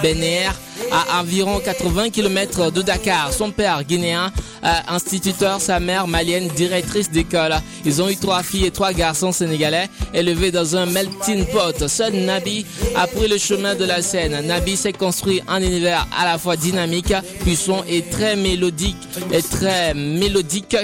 balnéaire 0.03 0.55
à 0.91 1.21
environ 1.21 1.61
80 1.61 2.11
km 2.11 2.71
de 2.71 2.83
Dakar. 2.83 3.33
Son 3.33 3.51
père 3.51 3.83
guinéen, 3.85 4.33
euh, 4.65 4.69
instituteur, 4.89 5.61
sa 5.61 5.81
mère 5.81 6.07
malienne, 6.07 6.49
directrice 6.49 7.11
d'école. 7.11 7.55
Ils 7.85 8.03
ont 8.03 8.09
eu 8.09 8.17
trois 8.17 8.43
filles 8.43 8.67
et 8.67 8.71
trois 8.71 8.93
garçons 8.93 9.33
sénégalais 9.33 9.89
élevés 10.13 10.51
dans 10.51 10.77
un 10.77 10.87
melting 10.87 11.47
pot. 11.47 11.87
Seul 11.89 12.13
Nabi 12.15 12.65
a 12.97 13.07
pris 13.07 13.29
le 13.29 13.39
chemin 13.39 13.75
de 13.75 13.85
la 13.85 14.03
scène. 14.03 14.41
Nabi 14.47 14.77
s'est 14.77 14.93
construit 14.93 15.43
un 15.49 15.63
univers 15.63 16.07
à 16.19 16.25
la 16.25 16.39
fois 16.39 16.57
dynamique, 16.57 17.13
puissant 17.41 17.85
et 17.89 18.03
très 18.03 18.37
mélodique 18.37 18.97
et 19.33 19.43
très 19.43 19.95
mélodique. 19.95 20.77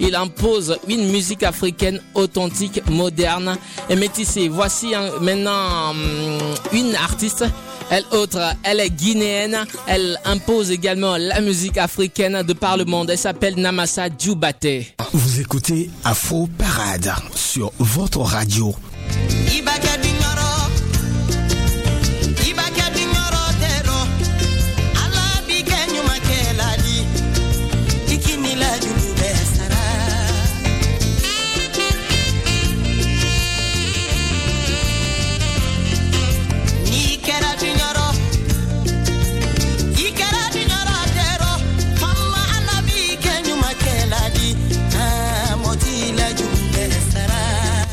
Il 0.00 0.14
impose 0.14 0.78
une 0.88 1.10
musique 1.10 1.42
africaine 1.42 2.00
authentique, 2.14 2.80
moderne 2.88 3.56
et 3.90 3.96
métissée. 3.96 4.48
Voici 4.48 4.92
maintenant 5.20 5.90
hum, 5.90 6.38
une 6.72 6.94
artiste. 6.94 7.44
Elle 7.90 8.04
autre, 8.12 8.54
elle 8.62 8.80
est 8.80 8.90
guinéenne. 8.90 9.58
Elle 9.86 10.18
impose 10.24 10.70
également 10.70 11.16
la 11.16 11.40
musique 11.40 11.78
africaine 11.78 12.42
de 12.42 12.52
par 12.52 12.76
le 12.76 12.84
monde. 12.84 13.10
Elle 13.10 13.18
s'appelle 13.18 13.56
Namasa 13.56 14.08
Djoubate. 14.16 14.66
Vous 15.12 15.40
écoutez 15.40 15.90
Afro 16.04 16.48
Parade 16.58 17.12
sur 17.34 17.72
votre 17.78 18.20
radio. 18.20 18.74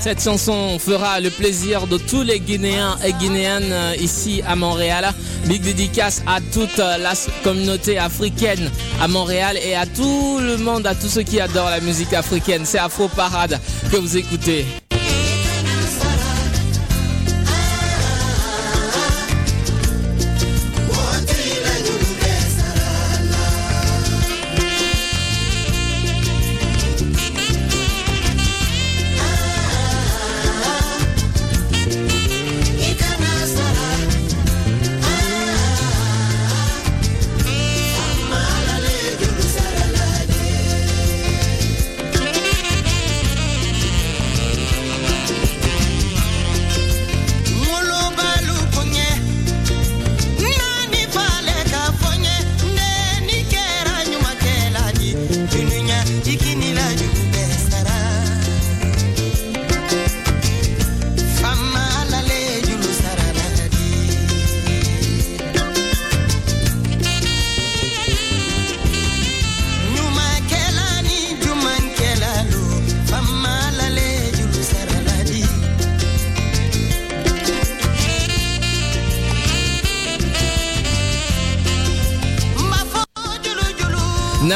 Cette 0.06 0.22
chanson 0.22 0.78
fera 0.78 1.20
le 1.20 1.32
plaisir 1.32 1.88
de 1.88 1.98
tous 1.98 2.22
les 2.22 2.40
Guinéens 2.40 2.96
et 3.04 3.12
Guinéennes 3.14 3.72
euh, 3.72 3.96
ici 4.00 4.44
à 4.48 4.56
Montréal. 4.56 5.12
Big 5.48 5.64
dédicace 5.64 6.22
à 6.28 6.42
toute 6.54 6.78
euh, 6.78 7.00
la 7.00 7.14
communauté 7.44 7.98
africaine 7.98 8.70
à 9.02 9.08
Montréal 9.08 9.58
et 9.66 9.74
à 9.74 9.88
tout 9.88 10.38
le 10.40 10.58
monde, 10.58 10.86
à 10.86 10.94
tous 10.94 11.08
ceux 11.08 11.24
qui 11.24 11.40
adorent 11.40 11.72
la 11.72 11.80
musique 11.80 12.14
africaine. 12.14 12.66
C'est 12.66 12.78
Afro 12.78 13.08
Parade 13.08 13.60
que 13.92 13.98
vous 13.98 14.16
écoutez. 14.16 14.68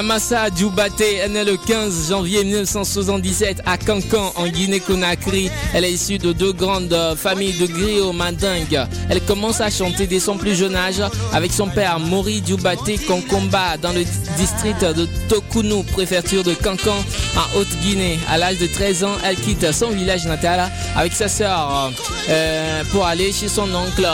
Namasa 0.10 0.50
Djoubate 0.56 1.02
est 1.02 1.28
née 1.30 1.44
le 1.44 1.56
15 1.56 2.10
janvier 2.10 2.44
1977 2.44 3.62
à 3.68 3.78
Cancan 3.78 4.34
en 4.38 4.48
Guinée-Conakry. 4.48 5.52
Elle 5.72 5.86
est 5.86 5.92
issue 5.92 6.18
de 6.18 6.34
deux 6.34 6.52
grandes 6.52 6.92
euh, 6.92 7.16
familles 7.16 7.54
de 7.60 7.68
griots 7.68 8.12
mandingues. 8.12 8.88
Elle 9.08 9.22
commence 9.22 9.62
à 9.62 9.70
chanter 9.70 10.08
dès 10.08 10.20
son 10.20 10.36
plus 10.36 10.56
jeune 10.56 10.76
âge 10.76 11.04
avec 11.32 11.54
son 11.54 11.68
père 11.68 12.00
Mori 12.00 12.42
Djoubate 12.44 13.06
Konkomba 13.06 13.78
dans 13.78 13.92
le 13.92 14.04
district 14.36 14.84
de 14.84 15.08
Tokounou, 15.28 15.84
préfecture 15.84 16.44
de 16.44 16.56
Cancan 16.56 17.06
en 17.38 17.60
Haute-Guinée. 17.60 18.18
À 18.32 18.40
l'âge 18.40 18.58
de 18.58 18.66
13 18.66 19.04
ans, 19.04 19.16
elle 19.24 19.36
quitte 19.36 19.72
son 19.72 19.92
village 19.92 20.26
natal 20.26 20.72
avec 20.96 21.14
sa 21.14 21.28
sœur 21.28 21.92
euh, 22.30 22.84
pour 22.92 23.06
aller 23.06 23.32
chez 23.32 23.48
son 23.48 23.72
oncle 23.76 24.08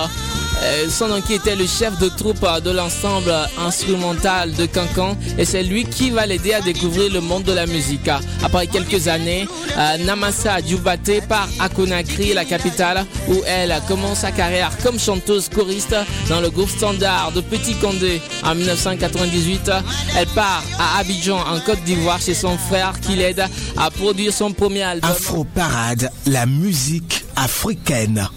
son 0.89 1.11
oncle 1.11 1.33
était 1.33 1.55
le 1.55 1.65
chef 1.65 1.97
de 1.99 2.09
troupe 2.09 2.45
de 2.63 2.71
l'ensemble 2.71 3.33
instrumental 3.59 4.53
de 4.53 4.65
Cancan 4.65 5.17
et 5.37 5.45
c'est 5.45 5.63
lui 5.63 5.85
qui 5.85 6.09
va 6.09 6.25
l'aider 6.25 6.53
à 6.53 6.61
découvrir 6.61 7.11
le 7.11 7.21
monde 7.21 7.43
de 7.43 7.51
la 7.53 7.65
musique. 7.65 8.09
Après 8.43 8.67
quelques 8.67 9.07
années, 9.07 9.47
euh, 9.77 9.97
Namasa 10.05 10.61
Djoubate 10.61 11.25
part 11.27 11.49
à 11.59 11.69
Conakry, 11.69 12.33
la 12.33 12.45
capitale, 12.45 13.05
où 13.29 13.41
elle 13.45 13.73
commence 13.87 14.19
sa 14.19 14.31
carrière 14.31 14.71
comme 14.83 14.99
chanteuse 14.99 15.49
choriste 15.49 15.95
dans 16.29 16.41
le 16.41 16.49
groupe 16.49 16.69
standard 16.69 17.31
de 17.33 17.41
Petit 17.41 17.75
Condé. 17.75 18.21
En 18.43 18.55
1998, 18.55 19.71
elle 20.17 20.27
part 20.27 20.63
à 20.79 20.99
Abidjan, 20.99 21.39
en 21.39 21.59
Côte 21.59 21.83
d'Ivoire, 21.83 22.21
chez 22.21 22.33
son 22.33 22.57
frère 22.57 22.99
qui 23.01 23.15
l'aide 23.15 23.45
à 23.77 23.89
produire 23.91 24.33
son 24.33 24.51
premier 24.51 24.83
album. 24.83 25.09
Afro 25.09 25.43
Parade, 25.43 26.11
la 26.25 26.45
musique 26.45 27.25
africaine. 27.35 28.29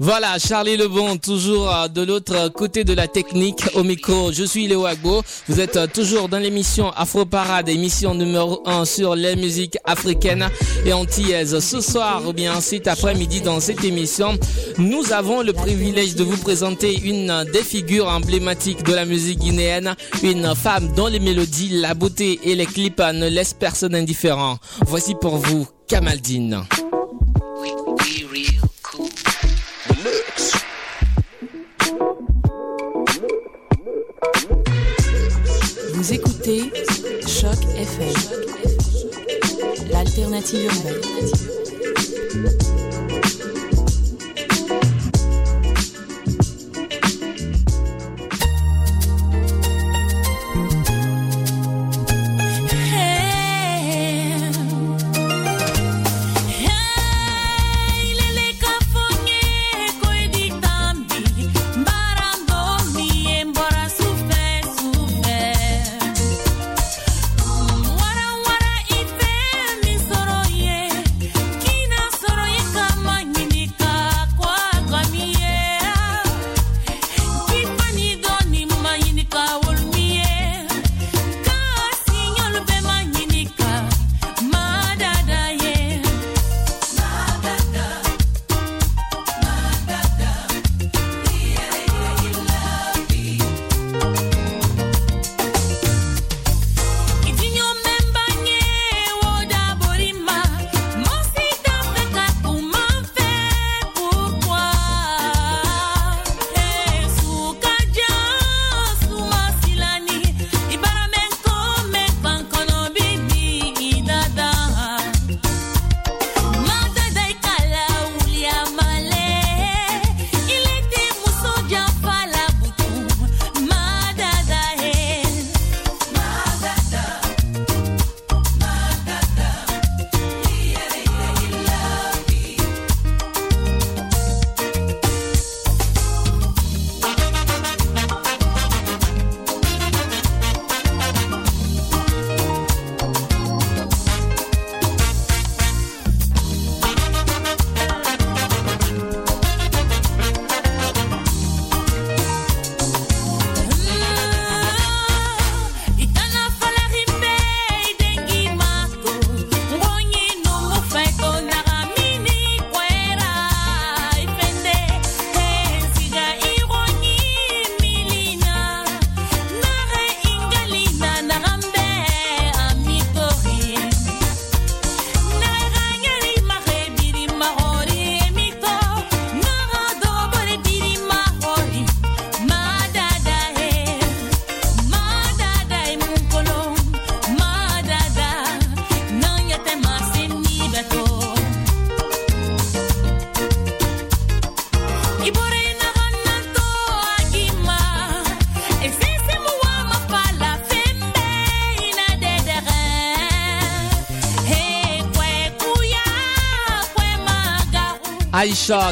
Voilà, 0.00 0.38
Charlie 0.38 0.76
Lebon, 0.76 1.16
toujours 1.16 1.74
euh, 1.74 1.88
de 1.88 2.02
l'autre 2.02 2.50
côté 2.50 2.84
de 2.84 2.92
la 2.92 3.08
technique 3.08 3.64
au. 3.74 3.82
Je 4.32 4.44
suis 4.44 4.68
Léo 4.68 4.86
Agbo. 4.86 5.22
Vous 5.48 5.58
êtes 5.58 5.76
euh, 5.76 5.88
toujours 5.92 6.28
dans 6.28 6.38
l'émission 6.38 6.90
Afro 6.90 7.24
Parade, 7.24 7.68
émission 7.68 8.14
numéro 8.14 8.62
1 8.64 8.84
sur 8.84 9.16
les 9.16 9.34
musiques 9.34 9.76
africaines 9.84 10.48
et 10.86 10.92
antillaises. 10.92 11.58
Ce 11.58 11.80
soir 11.80 12.22
ou 12.28 12.32
bien 12.32 12.60
cet 12.60 12.86
après-midi 12.86 13.40
dans 13.40 13.58
cette 13.58 13.82
émission, 13.82 14.38
nous 14.78 15.12
avons 15.12 15.42
le 15.42 15.52
privilège 15.52 16.14
de 16.14 16.22
vous 16.22 16.36
présenter 16.36 16.96
une 17.00 17.44
des 17.52 17.64
figures 17.64 18.06
emblématiques 18.06 18.84
de 18.84 18.94
la 18.94 19.04
musique 19.04 19.40
guinéenne, 19.40 19.96
une 20.22 20.54
femme 20.54 20.92
dont 20.94 21.08
les 21.08 21.18
mélodies, 21.18 21.70
la 21.80 21.94
beauté 21.94 22.38
et 22.44 22.54
les 22.54 22.66
clips 22.66 23.00
ne 23.00 23.28
laissent 23.28 23.56
personne 23.58 23.96
indifférent. 23.96 24.58
Voici 24.86 25.16
pour 25.16 25.38
vous 25.38 25.66
Kamaldine. 25.88 26.62
Vous 35.98 36.12
écoutez 36.12 36.70
Choc 37.26 37.58
FM, 37.76 38.14
l'alternative 39.90 40.66
urbaine. 40.66 41.02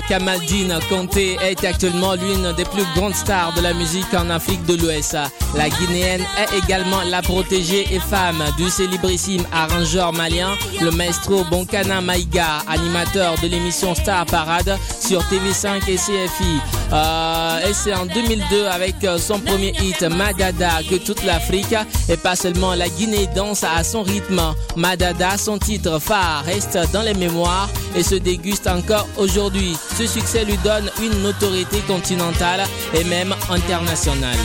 Kamaldine 0.08 0.78
Conté 0.88 1.36
est 1.42 1.62
actuellement 1.64 2.14
l'une 2.14 2.52
des 2.54 2.64
plus 2.64 2.84
grandes 2.94 3.14
stars 3.14 3.52
de 3.54 3.60
la 3.60 3.74
musique 3.74 4.12
en 4.14 4.30
Afrique 4.30 4.64
de 4.64 4.74
l'Ouest. 4.74 5.16
La 5.54 5.68
Guinéenne 5.68 6.24
est 6.38 6.64
également 6.64 7.02
la 7.10 7.20
protégée 7.20 7.84
et 7.92 8.00
femme 8.00 8.42
du 8.56 8.70
célébrissime 8.70 9.44
arrangeur 9.52 10.12
malien, 10.14 10.52
le 10.80 10.90
maestro 10.90 11.44
Bonkana 11.44 12.00
Maïga, 12.00 12.60
animateur 12.66 13.34
de 13.42 13.48
l'émission 13.48 13.94
Star 13.94 14.24
Parade 14.24 14.78
sur 15.00 15.20
TV5 15.24 15.88
et 15.88 15.96
CFI. 15.96 16.75
Euh, 16.92 17.68
et 17.68 17.74
c'est 17.74 17.94
en 17.94 18.06
2002 18.06 18.66
avec 18.66 18.94
son 19.18 19.40
premier 19.40 19.72
hit 19.80 20.02
Madada 20.02 20.82
que 20.88 20.96
toute 20.96 21.24
l'Afrique 21.24 21.74
et 22.08 22.16
pas 22.16 22.36
seulement 22.36 22.74
la 22.74 22.88
Guinée 22.88 23.28
danse 23.34 23.64
à 23.64 23.82
son 23.82 24.02
rythme. 24.02 24.40
Madada, 24.76 25.36
son 25.36 25.58
titre 25.58 25.98
phare, 25.98 26.44
reste 26.44 26.78
dans 26.92 27.02
les 27.02 27.14
mémoires 27.14 27.68
et 27.96 28.02
se 28.02 28.14
déguste 28.14 28.66
encore 28.66 29.06
aujourd'hui. 29.16 29.76
Ce 29.98 30.06
succès 30.06 30.44
lui 30.44 30.56
donne 30.58 30.90
une 31.02 31.22
notoriété 31.22 31.78
continentale 31.86 32.64
et 32.94 33.04
même 33.04 33.34
internationale. 33.50 34.36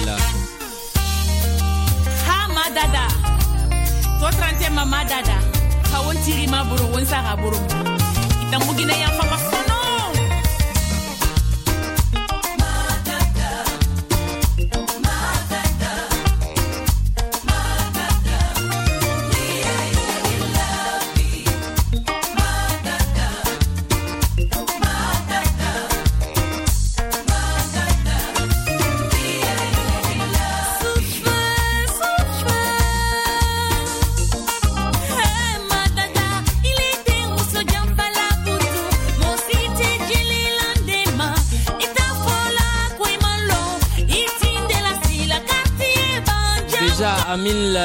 Madada, 2.73 3.07
to 4.19 4.27
trante 4.37 4.69
ma 4.71 4.85
Madada, 4.85 5.37
ma 6.49 6.63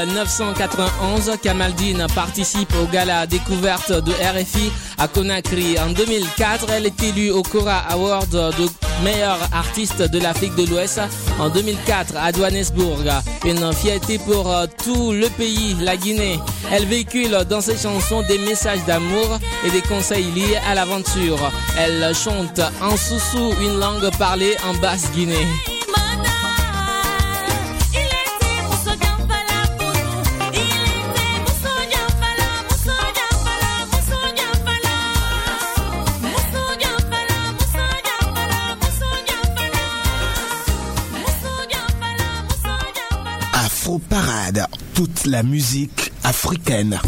1991, 0.04 1.38
Kamaldine 1.42 2.06
participe 2.14 2.72
au 2.82 2.86
gala 2.86 3.26
découverte 3.26 3.92
de 3.92 4.12
RFI 4.12 4.70
à 4.98 5.08
Conakry. 5.08 5.78
En 5.78 5.90
2004, 5.90 6.66
elle 6.70 6.86
est 6.86 7.02
élue 7.02 7.30
au 7.30 7.42
Cora 7.42 7.78
Award 7.90 8.30
de 8.30 8.68
meilleur 9.02 9.38
artiste 9.52 10.02
de 10.02 10.18
l'Afrique 10.18 10.54
de 10.56 10.66
l'Ouest. 10.66 11.00
En 11.38 11.48
2004, 11.48 12.16
à 12.16 12.32
Johannesburg, 12.32 13.04
une 13.44 13.72
fierté 13.72 14.18
pour 14.18 14.50
euh, 14.50 14.66
tout 14.84 15.12
le 15.12 15.28
pays, 15.28 15.76
la 15.80 15.96
Guinée. 15.96 16.38
Elle 16.70 16.86
véhicule 16.86 17.38
dans 17.48 17.60
ses 17.60 17.76
chansons 17.76 18.22
des 18.22 18.38
messages 18.38 18.84
d'amour 18.86 19.38
et 19.64 19.70
des 19.70 19.82
conseils 19.82 20.30
liés 20.32 20.58
à 20.68 20.74
l'aventure. 20.74 21.38
Elle 21.78 22.14
chante 22.14 22.60
en 22.82 22.96
soussou, 22.96 23.54
une 23.60 23.78
langue 23.78 24.10
parlée 24.18 24.56
en 24.68 24.74
basse 24.74 25.10
Guinée. 25.12 25.75
toute 44.96 45.26
la 45.26 45.42
musique 45.42 46.10
africaine. 46.24 46.98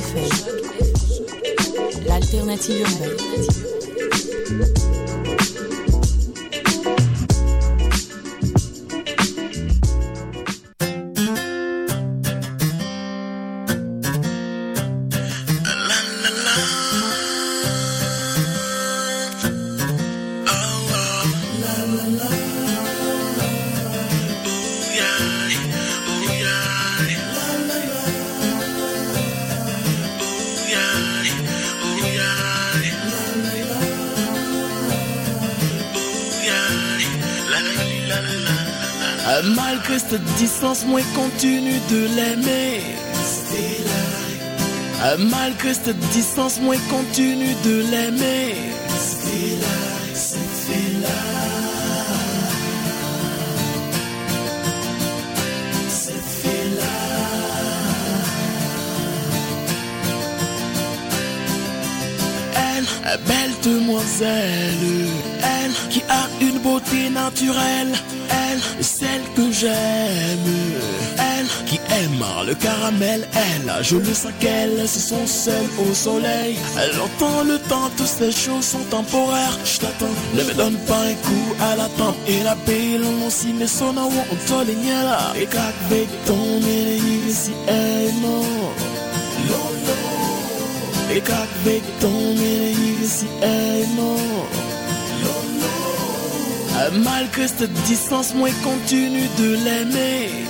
FM, 0.00 0.28
l'alternative 2.06 2.80
urbaine. 2.80 3.49
Moi 40.90 41.00
continue 41.14 41.80
de 41.88 42.00
l'aimer. 42.16 42.80
Malgré 45.18 45.72
cette 45.74 45.98
distance, 46.10 46.60
moi 46.60 46.76
continue 46.90 47.54
de 47.64 47.84
l'aimer. 47.90 48.54
Elle, 62.66 63.20
belle 63.26 63.54
demoiselle, 63.62 65.08
elle 65.42 65.72
qui 65.90 66.02
a 66.08 66.24
une 66.40 66.58
beauté 66.58 67.10
naturelle, 67.10 67.94
elle, 68.30 68.84
celle 68.84 69.22
que 69.36 69.50
j'aime, 69.50 70.79
le 72.46 72.54
caramel, 72.54 73.26
elle, 73.34 73.72
je 73.82 73.96
le 73.96 74.14
sais 74.14 74.28
qu'elle 74.40 74.88
se 74.88 75.00
sont 75.00 75.26
seule 75.26 75.68
au 75.78 75.94
soleil. 75.94 76.56
Elle 76.78 77.00
entend 77.00 77.44
le 77.44 77.58
temps, 77.68 77.90
toutes 77.96 78.06
ces 78.06 78.32
choses 78.32 78.64
sont 78.64 78.84
temporaires. 78.90 79.58
Je 79.64 79.78
t'attends, 79.78 80.14
ne 80.34 80.42
me 80.44 80.54
donne 80.54 80.76
pas 80.86 81.00
un 81.00 81.14
coup 81.14 81.54
à 81.60 81.76
la 81.76 81.88
tempe 81.96 82.16
et 82.26 82.42
la 82.42 82.54
belle 82.66 83.04
aussi, 83.26 83.54
mais 83.58 83.66
son 83.66 83.90
amour, 83.90 84.24
on. 84.30 84.36
Et 85.36 85.46
quand 85.46 85.72
ton 86.26 86.60
si 87.30 87.52
elle 87.66 88.14
non. 88.22 88.44
Et 91.14 91.20
quand 91.20 91.48
ton 92.00 92.36
si 93.04 93.26
elle 93.42 93.88
non. 93.96 94.16
Malgré 97.04 97.46
cette 97.46 97.72
distance, 97.84 98.34
moi 98.34 98.48
continue 98.64 99.28
de 99.38 99.54
l'aimer. 99.64 100.49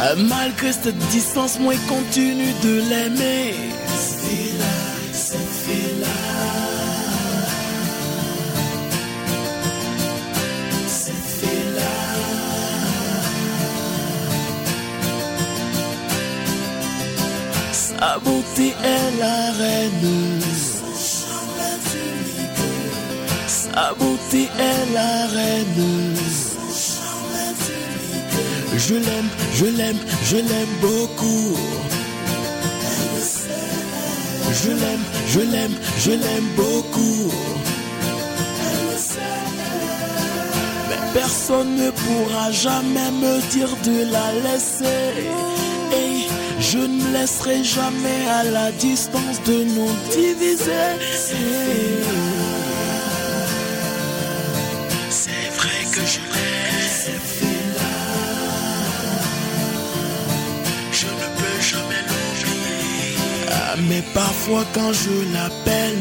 Malgré 0.00 0.72
cette 0.72 0.96
distance, 1.10 1.58
moi 1.58 1.74
continue 1.86 2.54
de 2.62 2.80
l'aimer. 2.88 3.54
Sa 17.72 18.18
beauté 18.20 18.74
est 18.82 19.18
la 19.18 19.52
reine. 19.52 20.40
Sa 23.46 23.92
beauté 23.98 24.48
est 24.58 24.94
la 24.94 25.26
reine. 25.26 26.29
Je 28.88 28.94
l'aime, 28.94 29.28
je 29.54 29.66
l'aime, 29.66 29.98
je 30.24 30.36
l'aime 30.36 30.74
beaucoup. 30.80 31.56
Je 34.62 34.70
l'aime, 34.70 35.04
je 35.28 35.40
l'aime, 35.40 35.74
je 35.98 36.10
l'aime 36.10 36.48
beaucoup. 36.56 37.30
Mais 40.88 41.20
personne 41.20 41.76
ne 41.76 41.90
pourra 41.90 42.50
jamais 42.52 43.10
me 43.10 43.40
dire 43.50 43.68
de 43.84 44.10
la 44.10 44.32
laisser. 44.44 45.28
Et 45.92 46.26
je 46.58 46.78
ne 46.78 47.12
laisserai 47.12 47.62
jamais 47.62 48.26
à 48.28 48.44
la 48.44 48.72
distance 48.72 49.42
de 49.44 49.64
nous 49.74 49.92
diviser. 50.10 50.88
C'est 55.10 55.50
vrai 55.58 55.80
que 55.92 56.00
je 56.00 56.20
l'aime. 56.32 57.49
Mais 63.88 64.02
parfois 64.14 64.64
quand 64.74 64.92
je 64.92 65.32
l'appelle, 65.32 65.98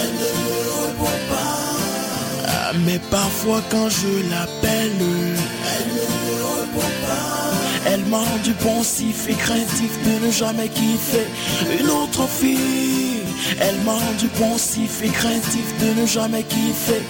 elle 0.00 0.12
ne 0.22 0.30
me 0.44 0.86
répond 0.86 1.18
pas. 1.30 2.72
Mais 2.86 2.98
parfois 3.10 3.62
quand 3.70 3.88
je 3.88 4.30
l'appelle, 4.30 4.92
elle 5.00 5.88
ne 5.98 6.06
me 6.26 6.42
répond 6.60 6.90
pas. 7.06 7.90
Elle 7.90 8.04
m'a 8.06 8.18
rendu 8.18 8.52
pensif 8.52 9.28
et 9.28 9.34
craintif 9.34 9.92
de 10.04 10.26
ne 10.26 10.30
jamais 10.30 10.68
kiffer 10.68 11.26
une 11.80 11.90
autre 11.90 12.26
fille. 12.28 13.20
Elle 13.60 13.76
m'a 13.84 13.92
rendu 13.92 14.28
pensif 14.28 15.02
et 15.02 15.08
craintif 15.08 15.66
de 15.80 16.00
ne 16.00 16.06
jamais 16.06 16.44
kiffer 16.44 17.02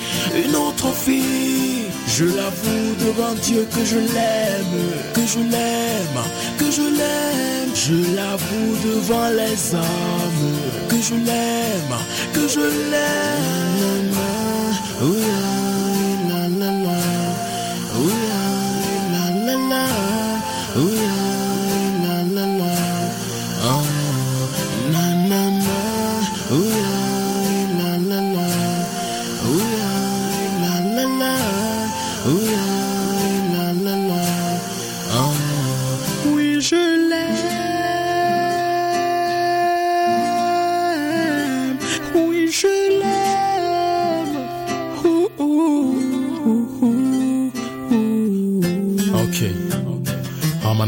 une 0.45 0.57
autre 0.57 0.93
fille. 0.93 1.82
Je 2.15 2.25
l'avoue 2.25 2.95
devant 3.01 3.33
Dieu 3.43 3.67
que 3.75 3.83
je 3.87 3.97
l'aime, 3.97 4.79
que 5.15 5.27
je 5.27 5.39
l'aime, 5.39 6.23
que 6.59 6.71
je 6.71 6.83
l'aime. 6.83 7.75
Je 7.75 8.15
l'avoue 8.15 8.77
devant 8.85 9.31
les 9.31 9.75
hommes, 9.75 10.53
que 10.91 10.97
je 11.01 11.15
l'aime, 11.15 11.97
que 12.35 12.47
je 12.47 12.61
l'aime. 12.91 14.52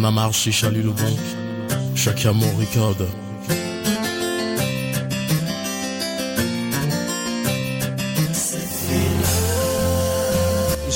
Amana 0.05 0.27
Marchi, 0.27 0.53
Charlie 0.53 0.83
Le 0.83 0.91
Bon, 0.91 1.17
Chacun 1.95 2.35
mon 2.35 2.55
record. 2.57 3.24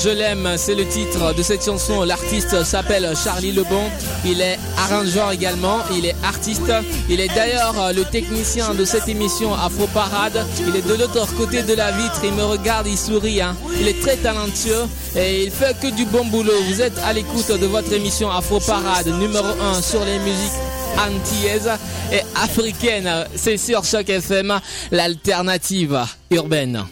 Je 0.01 0.09
l'aime, 0.09 0.53
c'est 0.57 0.75
le 0.75 0.87
titre 0.87 1.33
de 1.35 1.43
cette 1.43 1.65
chanson. 1.65 2.03
L'artiste 2.03 2.63
s'appelle 2.63 3.11
Charlie 3.21 3.51
Lebon. 3.51 3.83
Il 4.25 4.39
est 4.39 4.57
arrangeur 4.77 5.31
également, 5.31 5.79
il 5.93 6.05
est 6.05 6.15
artiste. 6.23 6.71
Il 7.09 7.19
est 7.19 7.27
d'ailleurs 7.27 7.91
le 7.93 8.05
technicien 8.05 8.73
de 8.73 8.85
cette 8.85 9.09
émission 9.09 9.53
Afro 9.53 9.87
Parade. 9.87 10.45
Il 10.65 10.75
est 10.75 10.87
de 10.87 10.93
l'autre 10.93 11.27
côté 11.35 11.63
de 11.63 11.73
la 11.73 11.91
vitre, 11.91 12.21
il 12.23 12.31
me 12.33 12.43
regarde, 12.45 12.87
il 12.87 12.97
sourit. 12.97 13.41
hein. 13.41 13.57
Il 13.81 13.87
est 13.89 13.99
très 14.01 14.15
talentueux 14.15 14.85
et 15.17 15.43
il 15.43 15.51
fait 15.51 15.75
que 15.81 15.87
du 15.87 16.05
bon 16.05 16.23
boulot. 16.25 16.53
Vous 16.69 16.81
êtes 16.81 16.97
à 16.99 17.11
l'écoute 17.11 17.51
de 17.51 17.65
votre 17.65 17.91
émission 17.91 18.31
Afro 18.31 18.59
Parade 18.61 19.07
numéro 19.07 19.47
1 19.75 19.81
sur 19.81 20.05
les 20.05 20.19
musiques 20.19 20.59
antillaises 20.97 21.71
et 22.13 22.21
africaines. 22.41 23.25
C'est 23.35 23.57
sur 23.57 23.83
Choc 23.83 24.07
FM, 24.09 24.59
l'alternative 24.91 25.99
urbaine. 26.31 26.85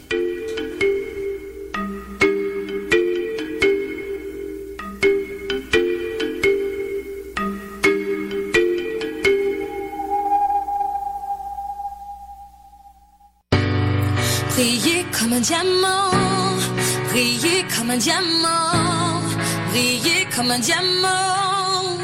Comme 17.87 17.95
un 17.95 17.99
diamant, 17.99 19.21
briller 19.69 20.27
comme 20.35 20.51
un 20.51 20.59
diamant. 20.59 21.97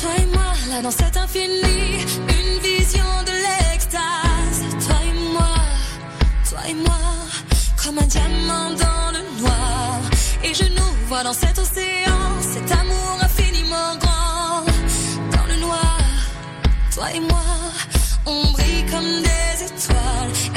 Toi 0.00 0.10
et 0.18 0.26
moi, 0.26 0.52
là 0.70 0.80
dans 0.80 0.92
cet 0.92 1.16
infini, 1.16 2.04
une 2.28 2.58
vision 2.60 3.10
de 3.26 3.34
l'extase. 3.46 4.86
Toi 4.86 4.96
et 5.08 5.32
moi, 5.32 5.54
toi 6.48 6.60
et 6.68 6.74
moi, 6.74 7.00
comme 7.82 7.98
un 7.98 8.06
diamant 8.06 8.70
dans 8.70 9.10
le 9.10 9.40
noir. 9.40 10.00
Et 10.44 10.54
je 10.54 10.64
nous 10.64 10.92
vois 11.08 11.24
dans 11.24 11.32
cet 11.32 11.58
océan, 11.58 12.20
cet 12.40 12.70
amour 12.70 13.18
infiniment 13.22 13.96
grand. 13.98 14.64
Dans 15.32 15.46
le 15.48 15.56
noir, 15.56 15.98
toi 16.94 17.10
et 17.12 17.20
moi, 17.20 17.42
on 18.24 18.52
brille 18.52 18.86
comme 18.88 19.20
des 19.22 19.64
étoiles. 19.64 20.53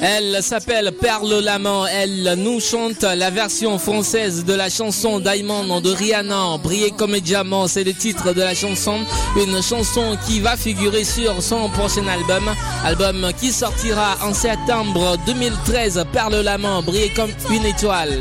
Elle 0.00 0.42
s'appelle 0.42 0.92
Perle 0.92 1.40
Lamant. 1.40 1.86
Elle 1.86 2.34
nous 2.36 2.60
chante 2.60 3.02
la 3.02 3.30
version 3.30 3.78
française 3.78 4.44
de 4.44 4.54
la 4.54 4.70
chanson 4.70 5.18
Diamond 5.18 5.80
de 5.80 5.90
Rihanna. 5.90 6.58
Briller 6.62 6.92
comme 6.96 7.14
un 7.14 7.18
diamant, 7.18 7.66
c'est 7.66 7.84
le 7.84 7.92
titre 7.92 8.32
de 8.32 8.40
la 8.40 8.54
chanson. 8.54 9.00
Une 9.36 9.60
chanson 9.62 10.16
qui 10.26 10.40
va 10.40 10.56
figurer 10.56 11.04
sur 11.04 11.42
son 11.42 11.68
prochain 11.70 12.06
album. 12.06 12.54
Album 12.84 13.32
qui 13.40 13.50
sortira 13.50 14.16
en 14.22 14.34
septembre 14.34 15.16
2013. 15.26 16.04
Perle 16.12 16.42
Lamant, 16.42 16.82
briller 16.82 17.10
comme 17.10 17.30
une 17.50 17.66
étoile. 17.66 18.20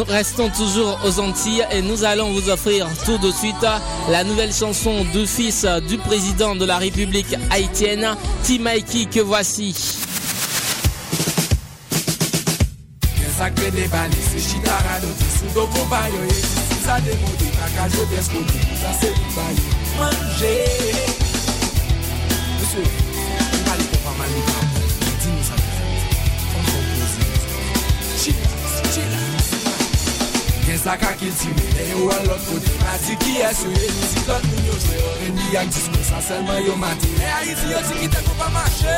Nous 0.00 0.06
restons 0.06 0.48
toujours 0.48 0.98
aux 1.04 1.20
Antilles 1.20 1.66
et 1.70 1.82
nous 1.82 2.04
allons 2.04 2.32
vous 2.32 2.48
offrir 2.48 2.88
tout 3.04 3.18
de 3.18 3.30
suite 3.30 3.66
la 4.08 4.24
nouvelle 4.24 4.50
chanson 4.50 5.04
du 5.12 5.26
fils 5.26 5.66
du 5.86 5.98
président 5.98 6.56
de 6.56 6.64
la 6.64 6.78
République 6.78 7.36
haïtienne, 7.50 8.16
Timaiki, 8.42 9.08
que 9.08 9.20
voici. 9.20 9.74
sak 30.80 31.02
akil 31.04 31.32
ti 31.36 31.48
mene 31.56 31.82
yo 31.92 32.08
an 32.08 32.22
lot 32.28 32.40
kote 32.48 32.72
A 32.80 32.96
Mati 32.96 33.16
ki 33.20 33.32
es 33.44 33.60
yo 33.64 33.70
eswe, 33.70 34.06
si 34.10 34.20
tot 34.24 34.44
moun 34.48 34.64
yo 34.64 34.76
jwe 34.84 34.96
Rendi 35.20 35.56
ak 35.60 35.68
disko, 35.68 36.00
sa 36.08 36.20
selman 36.24 36.64
yo 36.64 36.76
mati 36.76 37.10
E 37.20 37.28
a 37.28 37.40
iti 37.44 37.66
yo 37.72 37.80
ti 37.88 37.94
kite 38.00 38.20
kou 38.24 38.36
pa 38.40 38.48
mache 38.54 38.96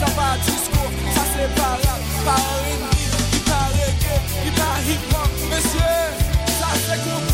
Sa 0.00 0.08
pa 0.16 0.26
disko, 0.44 0.82
sa 1.16 1.24
se 1.32 1.48
pa 1.56 1.70
rap. 1.80 2.02
Pa 2.26 2.36
R&B 2.36 2.84
ki 3.32 3.40
pa 3.48 3.60
reggae, 3.72 4.20
ki 4.42 4.50
pa 4.58 4.68
hip 4.84 5.02
hop 5.16 5.30
Mesye, 5.48 5.94
sa 6.58 6.70
se 6.84 7.00
kou 7.06 7.33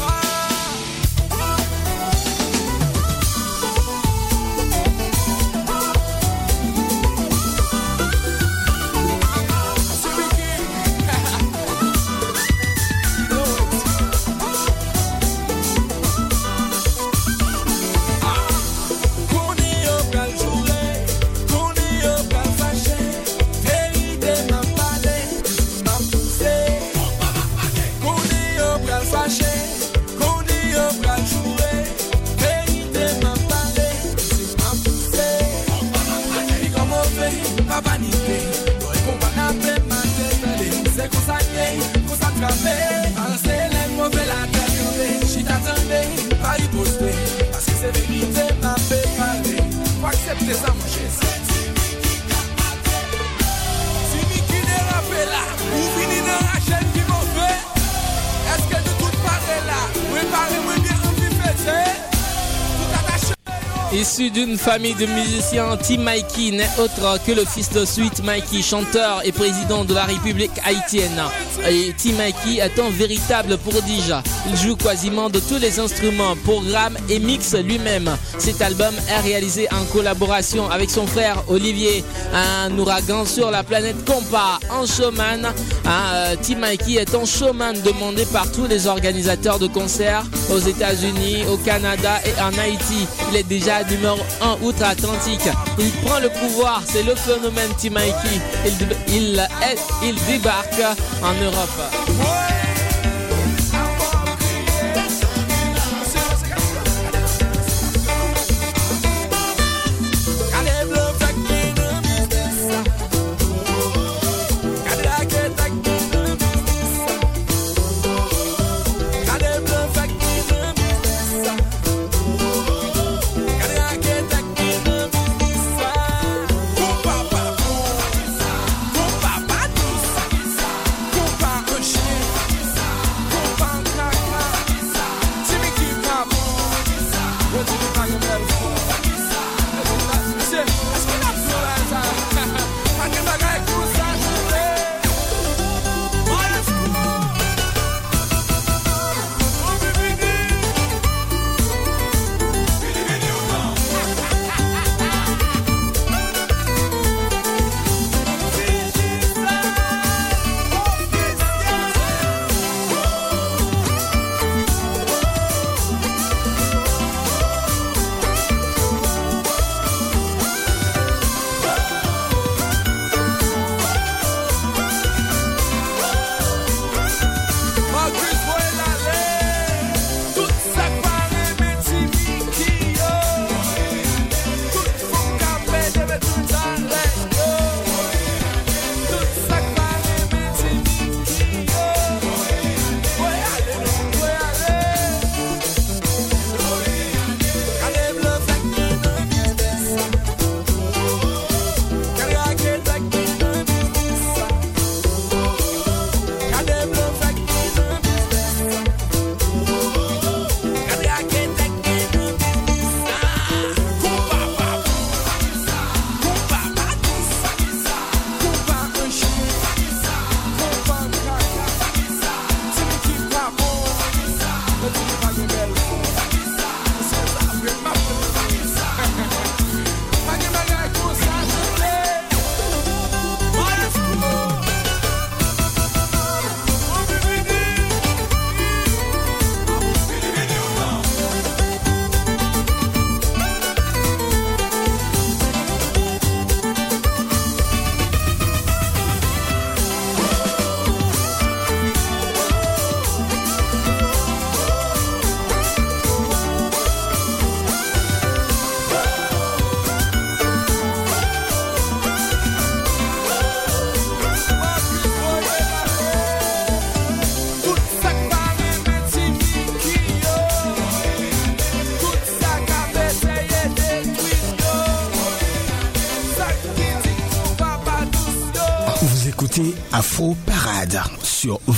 D'une 64.29 64.59
famille 64.59 64.95
de 64.95 65.07
musiciens, 65.07 65.79
Tim 65.83 66.03
Mikey 66.03 66.51
n'est 66.51 66.69
autre 66.79 67.19
que 67.27 67.33
le 67.33 67.47
fils 67.47 67.71
de 67.71 67.87
Sweet 67.87 68.23
Mikey, 68.23 68.61
chanteur 68.61 69.23
et 69.25 69.33
président 69.33 69.83
de 69.83 69.95
la 69.95 70.05
République 70.05 70.51
haïtienne. 70.63 71.23
Et 71.67 71.95
Tim 71.97 72.13
Mikey 72.13 72.59
est 72.61 72.79
un 72.79 72.91
véritable 72.91 73.57
prodige. 73.57 74.15
Il 74.51 74.57
joue 74.59 74.77
quasiment 74.77 75.31
de 75.31 75.41
tous 75.41 75.57
les 75.57 75.81
instruments, 75.81 76.37
programme 76.45 76.99
et 77.09 77.19
mixe 77.19 77.55
lui-même. 77.55 78.15
Cet 78.37 78.61
album 78.61 78.95
est 79.09 79.21
réalisé 79.21 79.67
en 79.73 79.87
collaboration 79.87 80.71
avec 80.71 80.91
son 80.91 81.07
frère 81.07 81.43
Olivier, 81.49 82.05
un 82.35 82.79
ouragan 82.79 83.25
sur 83.25 83.51
la 83.51 83.63
planète 83.63 84.05
Compa, 84.05 84.59
un 84.71 84.85
showman. 84.85 85.51
Hein, 85.91 86.37
Tim 86.41 86.61
Mikey 86.61 86.95
est 86.95 87.15
un 87.17 87.25
showman 87.25 87.73
demandé 87.85 88.25
par 88.27 88.51
tous 88.53 88.67
les 88.67 88.87
organisateurs 88.87 89.59
de 89.59 89.67
concerts 89.67 90.23
aux 90.55 90.61
États-Unis, 90.61 91.45
au 91.53 91.57
Canada 91.57 92.21
et 92.25 92.41
en 92.41 92.57
Haïti. 92.57 93.09
Il 93.31 93.37
est 93.37 93.43
déjà 93.43 93.83
numéro 93.83 94.19
1 94.41 94.65
outre-Atlantique. 94.65 95.49
Il 95.81 95.91
prend 96.07 96.21
le 96.21 96.29
pouvoir, 96.29 96.83
c'est 96.87 97.03
le 97.03 97.17
phénomène 97.17 97.71
Tim 97.77 97.91
Mikey. 97.91 98.41
Il 100.05 100.15
débarque 100.29 100.81
en 101.25 101.35
Europe. 101.43 102.50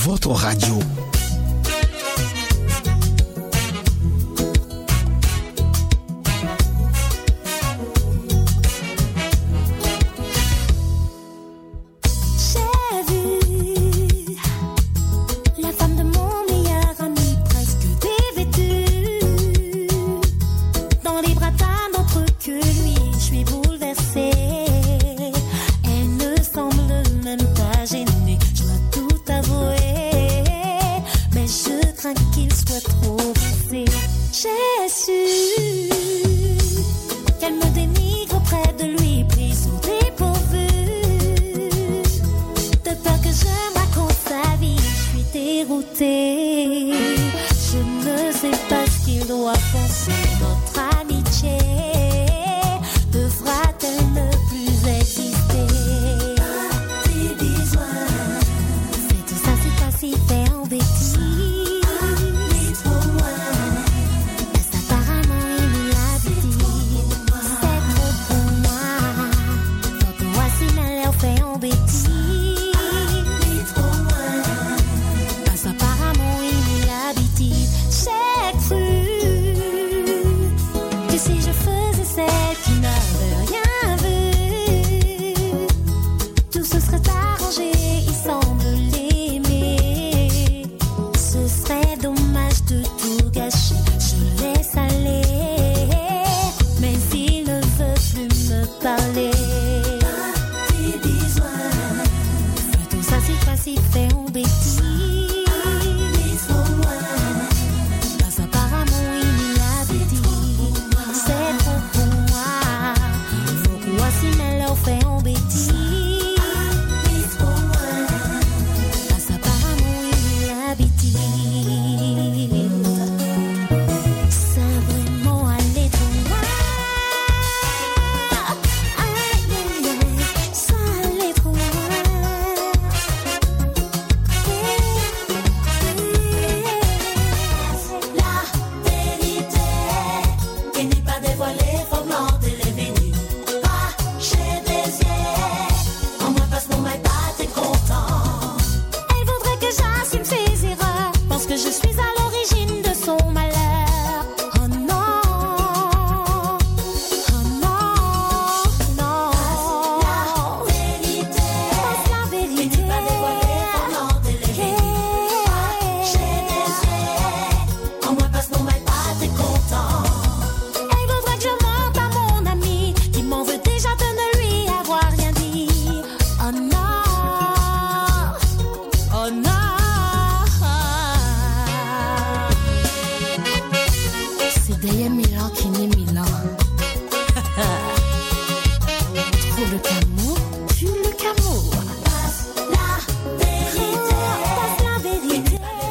votre 0.04 0.32
radio 0.32 0.80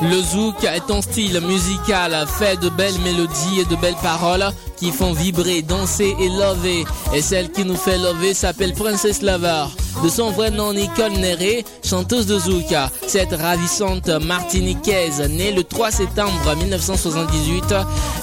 Le 0.02 0.20
zouk 0.22 0.64
est 0.64 0.90
un 0.90 1.02
style 1.02 1.40
musical 1.42 2.26
fait 2.40 2.60
de 2.60 2.70
belles 2.70 3.00
mélodies 3.04 3.60
et 3.60 3.66
de 3.66 3.76
belles 3.76 4.02
paroles 4.02 4.46
qui 4.76 4.92
font 4.92 5.14
vibrer, 5.14 5.62
danser 5.62 6.16
et 6.20 6.30
lover. 6.30 6.86
Et 7.14 7.22
celle 7.22 7.52
qui 7.52 7.64
nous 7.64 7.76
fait 7.76 8.00
lover 8.00 8.34
s'appelle 8.34 8.74
Princess 8.74 9.22
Lavar 9.22 9.70
de 10.04 10.10
son 10.10 10.32
vrai 10.32 10.52
nom 10.52 10.74
Nicole 10.74 11.14
Néré, 11.14 11.66
chanteuse 11.84 12.26
de 12.26 12.40
zouk. 12.40 12.74
Cette 13.08 13.34
ravissante 13.34 14.08
martiniquaise, 14.08 15.20
née 15.30 15.52
le 15.52 15.64
3 15.64 15.92
septembre 15.92 16.56
1978, 16.58 17.74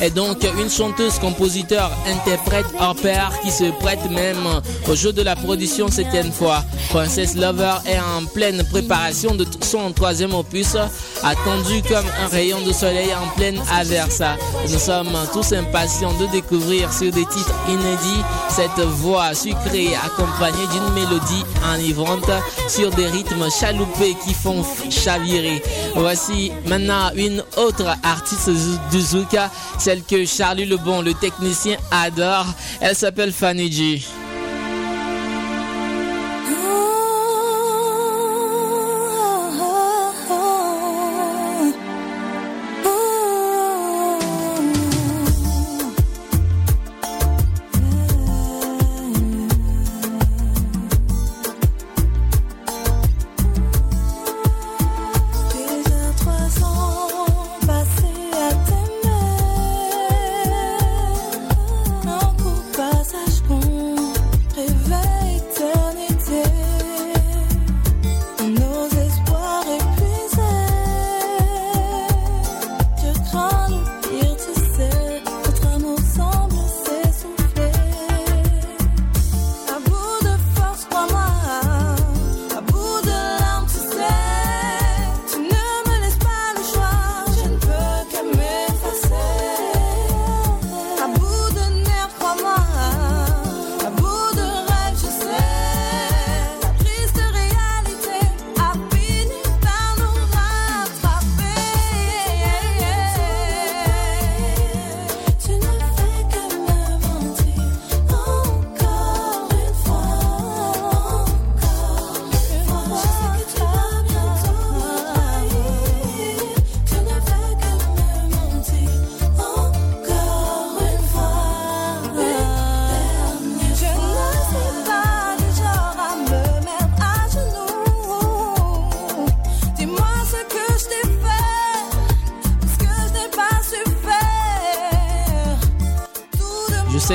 est 0.00 0.10
donc 0.10 0.38
une 0.58 0.70
chanteuse, 0.70 1.18
compositeur, 1.18 1.90
interprète 2.06 2.66
hors 2.80 2.96
pair 2.96 3.30
qui 3.42 3.50
se 3.50 3.70
prête 3.80 4.10
même 4.10 4.46
au 4.88 4.94
jeu 4.94 5.12
de 5.12 5.22
la 5.22 5.36
production 5.36 5.88
certaines 5.88 6.32
fois. 6.32 6.64
Princess 6.90 7.34
Lover 7.36 7.74
est 7.86 7.98
en 7.98 8.24
pleine 8.26 8.64
préparation 8.64 9.34
de 9.34 9.46
son 9.62 9.92
troisième 9.92 10.34
opus, 10.34 10.76
attendu 11.22 11.82
comme 11.82 12.06
un 12.24 12.28
rayon 12.28 12.60
de 12.66 12.72
soleil 12.72 13.10
en 13.14 13.28
pleine 13.36 13.60
aversa. 13.72 14.36
Nous 14.68 14.78
sommes 14.78 15.16
tous 15.32 15.52
impatients 15.52 16.14
de 16.14 16.26
découvrir 16.26 16.92
sur 16.92 17.12
des 17.12 17.26
titres 17.26 17.54
inédits 17.68 18.24
cette 18.48 18.84
voix 18.84 19.34
sucrée 19.34 19.94
accompagnée 19.94 20.66
d'une 20.72 20.94
mélodie 20.94 21.44
Enivrante 21.64 22.30
sur 22.68 22.90
des 22.90 23.06
rythmes 23.06 23.48
chaloupés 23.50 24.16
qui 24.24 24.34
font 24.34 24.64
chavirer. 24.90 25.62
Voici 25.94 26.52
maintenant 26.66 27.10
une 27.14 27.42
autre 27.56 27.86
artiste 28.02 28.50
du 28.90 29.00
Zouka, 29.00 29.50
celle 29.78 30.02
que 30.02 30.24
Charlie 30.24 30.66
Lebon, 30.66 31.02
le 31.02 31.14
technicien, 31.14 31.76
adore. 31.90 32.46
Elle 32.80 32.96
s'appelle 32.96 33.32
Fanny 33.32 33.70
G. 33.72 34.02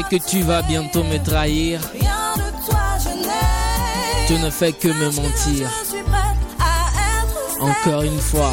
que 0.10 0.16
tu 0.16 0.42
vas 0.42 0.62
bientôt 0.62 1.04
me 1.04 1.18
trahir. 1.18 1.80
Tu 4.28 4.34
ne 4.34 4.50
fais 4.50 4.72
que 4.72 4.88
me 4.88 5.12
mentir. 5.12 5.70
Encore 7.60 8.02
une 8.04 8.20
fois. 8.20 8.52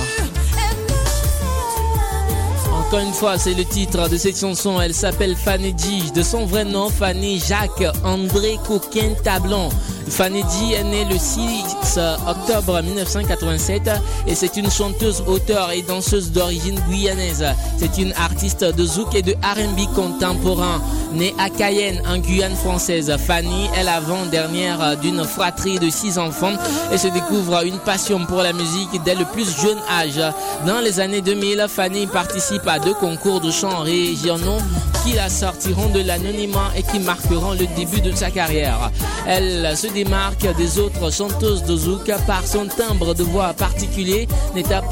Encore 2.72 3.00
une 3.00 3.12
fois, 3.12 3.38
c'est 3.38 3.54
le 3.54 3.64
titre 3.64 4.08
de 4.08 4.16
cette 4.16 4.38
chanson. 4.38 4.80
Elle 4.80 4.94
s'appelle 4.94 5.36
Fanny 5.36 5.74
G. 5.78 6.10
De 6.12 6.22
son 6.22 6.44
vrai 6.46 6.64
nom, 6.64 6.88
Fanny 6.88 7.38
Jacques 7.38 7.84
André 8.04 8.58
Coquin 8.66 9.14
Tablon. 9.22 9.68
Fanny 10.08 10.42
G 10.42 10.74
est 10.74 10.82
née 10.82 11.04
le 11.04 11.16
6 11.16 11.98
octobre 12.26 12.82
1987 12.82 13.90
et 14.26 14.34
c'est 14.34 14.56
une 14.56 14.70
chanteuse, 14.70 15.22
auteure 15.26 15.70
et 15.70 15.82
danseuse 15.82 16.32
d'origine 16.32 16.80
guyanaise. 16.88 17.44
C'est 17.78 17.98
une 17.98 18.12
artiste 18.14 18.64
de 18.64 18.84
zouk 18.84 19.14
et 19.14 19.22
de 19.22 19.32
R&B 19.34 19.94
contemporain. 19.94 20.82
Née 21.12 21.34
à 21.38 21.50
Cayenne, 21.50 22.00
en 22.08 22.18
Guyane 22.18 22.54
française, 22.54 23.12
Fanny 23.26 23.68
est 23.76 23.82
l'avant-dernière 23.82 24.96
d'une 24.98 25.24
fratrie 25.24 25.78
de 25.78 25.90
six 25.90 26.18
enfants 26.18 26.54
et 26.92 26.98
se 26.98 27.08
découvre 27.08 27.64
une 27.64 27.78
passion 27.78 28.24
pour 28.26 28.42
la 28.42 28.52
musique 28.52 28.90
dès 29.04 29.16
le 29.16 29.24
plus 29.24 29.60
jeune 29.60 29.78
âge. 29.90 30.20
Dans 30.66 30.80
les 30.80 31.00
années 31.00 31.20
2000, 31.20 31.66
Fanny 31.68 32.06
participe 32.06 32.66
à 32.66 32.78
deux 32.78 32.94
concours 32.94 33.40
de 33.40 33.50
chants 33.50 33.80
régionaux 33.80 34.58
qui 35.04 35.14
la 35.14 35.28
sortiront 35.28 35.88
de 35.88 36.00
l'anonymat 36.00 36.70
et 36.76 36.82
qui 36.82 37.00
marqueront 37.00 37.52
le 37.52 37.66
début 37.74 38.00
de 38.00 38.14
sa 38.14 38.30
carrière. 38.30 38.90
Elle 39.26 39.76
se 39.76 39.88
démarque 39.88 40.46
des 40.56 40.78
autres 40.78 41.12
chanteuses 41.12 41.64
de 41.64 41.76
zouk 41.76 42.10
par 42.26 42.46
son 42.46 42.66
timbre 42.66 43.14
de 43.14 43.22
voix 43.22 43.52
particulier, 43.54 44.28
n'étant 44.54 44.82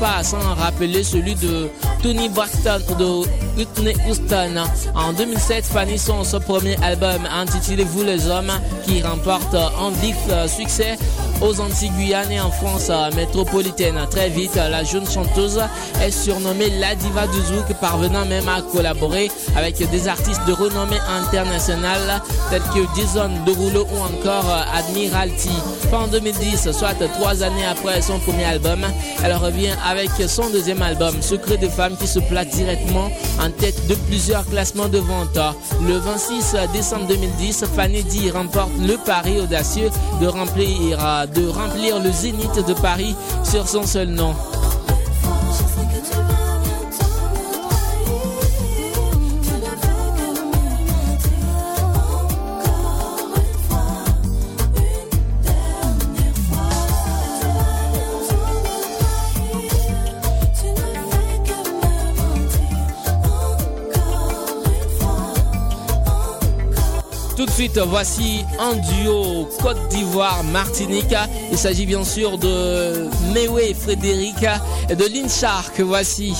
pas, 0.00 0.22
sans 0.22 0.54
rappeler 0.54 1.02
celui 1.02 1.34
de 1.34 1.68
Tony 2.02 2.28
Braxton 2.28 2.80
Whitney 3.60 3.94
Houston. 4.08 4.54
En 4.94 5.12
2007, 5.12 5.66
Fanny 5.66 5.98
son 5.98 6.24
premier 6.40 6.82
album 6.82 7.26
intitulé 7.30 7.84
Vous 7.84 8.02
les 8.02 8.26
hommes 8.26 8.50
qui 8.86 9.02
remporte 9.02 9.54
un 9.54 9.90
vif 10.00 10.16
succès 10.48 10.96
aux 11.40 11.60
Antilles 11.60 11.90
Guyane 11.90 12.30
et 12.32 12.40
en 12.40 12.50
France 12.50 12.90
métropolitaine. 13.16 13.98
Très 14.10 14.28
vite, 14.28 14.54
la 14.56 14.84
jeune 14.84 15.08
chanteuse 15.08 15.60
est 16.02 16.10
surnommée 16.10 16.70
la 16.78 16.94
diva 16.94 17.26
du 17.26 17.40
zouk, 17.40 17.72
parvenant 17.80 18.24
même 18.24 18.48
à 18.48 18.62
collaborer 18.62 19.30
avec 19.56 19.76
des 19.90 20.08
artistes 20.08 20.44
de 20.46 20.52
renommée 20.52 20.98
internationale 21.08 22.22
tels 22.50 22.62
que 22.62 22.80
Jason 22.96 23.30
Derulo 23.46 23.86
ou 23.92 23.98
encore 23.98 24.50
Admiralty. 24.74 25.50
Fin 25.90 26.06
2010, 26.08 26.70
soit 26.72 26.94
trois 27.14 27.42
années 27.42 27.66
après 27.66 28.00
son 28.02 28.18
premier 28.20 28.44
album, 28.44 28.80
elle 29.24 29.34
revient 29.34 29.74
avec 29.88 30.10
son 30.28 30.48
deuxième 30.50 30.82
album, 30.82 31.20
Secret 31.20 31.56
de 31.56 31.68
femme, 31.68 31.96
qui 31.96 32.06
se 32.06 32.20
place 32.20 32.48
directement 32.48 33.10
en 33.40 33.50
tête 33.50 33.86
de 33.88 33.94
plusieurs 33.94 34.46
classements 34.46 34.88
de 34.88 34.98
vente. 34.98 35.38
Le 35.86 35.96
26 35.96 36.56
décembre 36.72 37.06
2010, 37.08 37.64
Fanny 37.74 38.02
D 38.04 38.30
remporte 38.30 38.70
le 38.80 38.96
pari 38.96 39.40
audacieux 39.40 39.90
de 40.20 40.26
remplir, 40.26 40.98
de 41.34 41.46
remplir 41.46 42.00
le 42.00 42.10
zénith 42.10 42.66
de 42.66 42.74
Paris 42.74 43.14
sur 43.44 43.68
son 43.68 43.84
seul 43.84 44.08
nom. 44.08 44.34
Tout 67.60 67.66
de 67.66 67.72
suite, 67.72 67.88
voici 67.88 68.44
un 68.58 68.74
duo 68.74 69.46
Côte 69.60 69.88
d'Ivoire 69.90 70.42
Martinique. 70.44 71.14
Il 71.52 71.58
s'agit 71.58 71.84
bien 71.84 72.04
sûr 72.04 72.38
de 72.38 73.10
Mewe 73.34 73.74
Frédéric 73.78 74.46
et 74.88 74.96
de 74.96 75.04
Lynn 75.04 75.28
Shark. 75.28 75.78
Voici. 75.80 76.32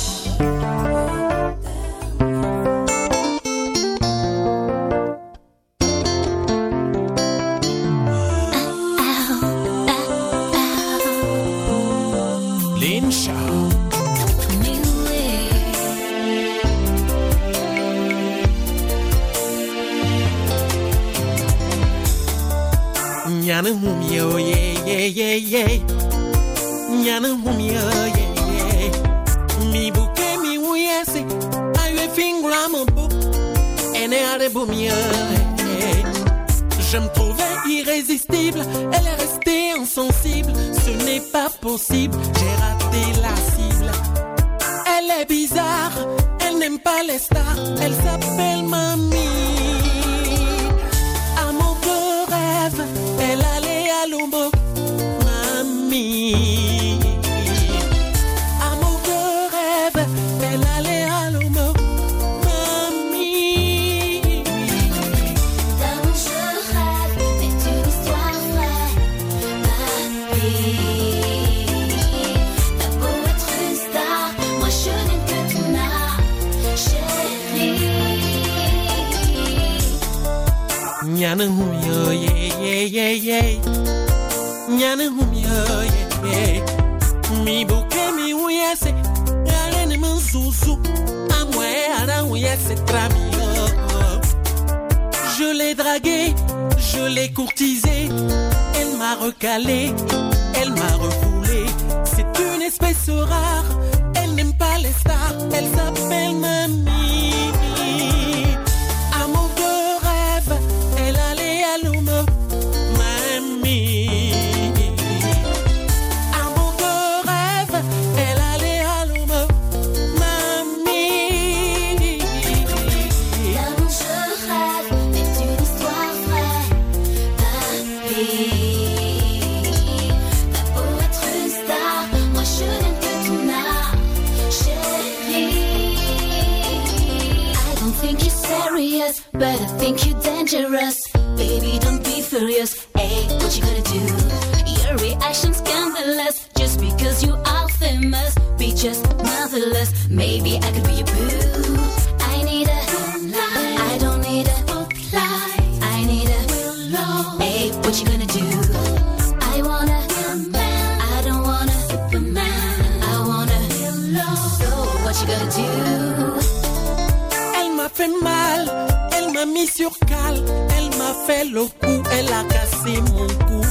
M'a 169.46 169.46
fait 169.46 169.46
mal, 169.46 169.48
turcale. 169.74 170.44
Elle 170.76 170.90
m'a 170.98 171.14
fait 171.26 171.44
le 171.44 171.64
coup, 171.64 172.02
elle 172.12 172.32
a 172.32 172.44
cassé 172.44 173.00
mon 173.12 173.26
cou. 173.46 173.62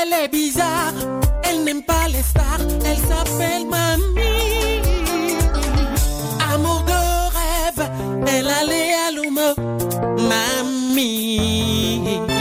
Elle 0.00 0.12
est 0.24 0.28
bizarre, 0.28 0.94
elle 1.44 1.64
n'aime 1.64 1.82
pas 1.82 2.08
les 2.08 2.22
stars. 2.22 2.60
Elle 2.84 2.98
s'appelle 2.98 3.66
Mamie. 3.66 4.80
Amour 6.52 6.84
de 6.86 6.92
rêve, 7.36 7.82
elle 8.26 8.48
allait 8.48 8.94
à 9.06 9.10
l'humour. 9.12 9.56
Mamie. 10.18 12.31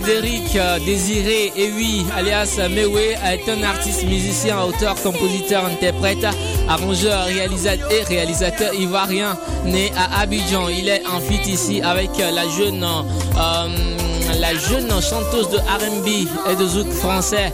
Frédéric 0.00 0.54
euh, 0.54 0.78
Désiré 0.78 1.52
oui, 1.56 2.06
alias 2.16 2.56
Mewe, 2.70 2.98
est 2.98 3.48
un 3.50 3.64
artiste, 3.64 4.04
musicien, 4.04 4.62
auteur, 4.62 4.94
compositeur, 5.02 5.64
interprète, 5.64 6.24
arrangeur, 6.68 7.24
réalisateur 7.24 7.90
et 7.90 8.04
réalisateur 8.04 8.72
ivoirien 8.74 9.36
né 9.64 9.90
à 9.96 10.20
Abidjan. 10.20 10.68
Il 10.68 10.88
est 10.88 11.02
en 11.04 11.18
feat 11.18 11.44
ici 11.48 11.82
avec 11.82 12.10
la 12.18 12.48
jeune, 12.48 12.84
euh, 12.84 13.68
la 14.38 14.54
jeune 14.54 14.88
chanteuse 15.02 15.50
de 15.50 15.56
R&B 15.56 16.28
et 16.48 16.54
de 16.54 16.64
zouk 16.68 16.92
français. 16.92 17.52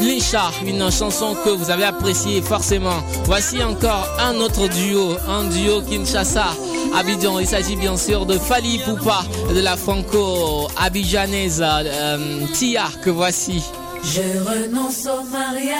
Lisha, 0.00 0.50
une 0.66 0.90
chanson 0.90 1.36
que 1.44 1.50
vous 1.50 1.70
avez 1.70 1.84
appréciée 1.84 2.40
forcément. 2.40 3.02
Voici 3.24 3.62
encore 3.62 4.08
un 4.18 4.36
autre 4.36 4.68
duo, 4.68 5.16
un 5.28 5.44
duo 5.44 5.82
Kinshasa. 5.82 6.46
Abidjan, 6.94 7.38
il 7.38 7.46
s'agit 7.46 7.76
bien 7.76 7.96
sûr 7.96 8.26
de 8.26 8.38
Fali 8.38 8.78
Poupa 8.78 9.24
de 9.54 9.60
la 9.60 9.76
franco-abidjanaise 9.76 11.64
euh, 11.64 12.46
Tia 12.52 12.84
que 13.02 13.10
voici. 13.10 13.62
Je 14.02 14.20
renonce 14.20 15.06
au 15.06 15.24
mariage. 15.30 15.74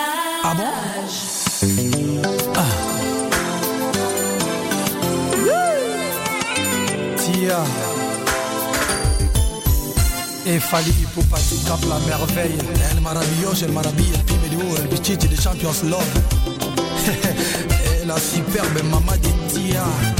Ah 0.44 0.54
bon? 0.54 0.64
Tia. 7.16 7.64
E 10.46 10.58
Fali 10.58 10.92
tu 10.92 11.56
cap 11.66 11.80
la 11.88 11.98
merveille. 12.06 12.58
El 12.92 13.00
maravilloso, 13.00 13.64
el 13.64 13.72
maravilla, 13.72 14.18
pime 14.26 14.48
de 14.48 14.56
oro, 14.56 14.82
el 14.82 14.88
bichichi 14.88 15.28
de 15.28 15.36
Champions 15.36 15.82
Love 15.84 16.06
la 18.08 18.18
superbe 18.18 18.82
mamma 18.82 19.14
di 19.16 19.30
Tia 19.52 20.17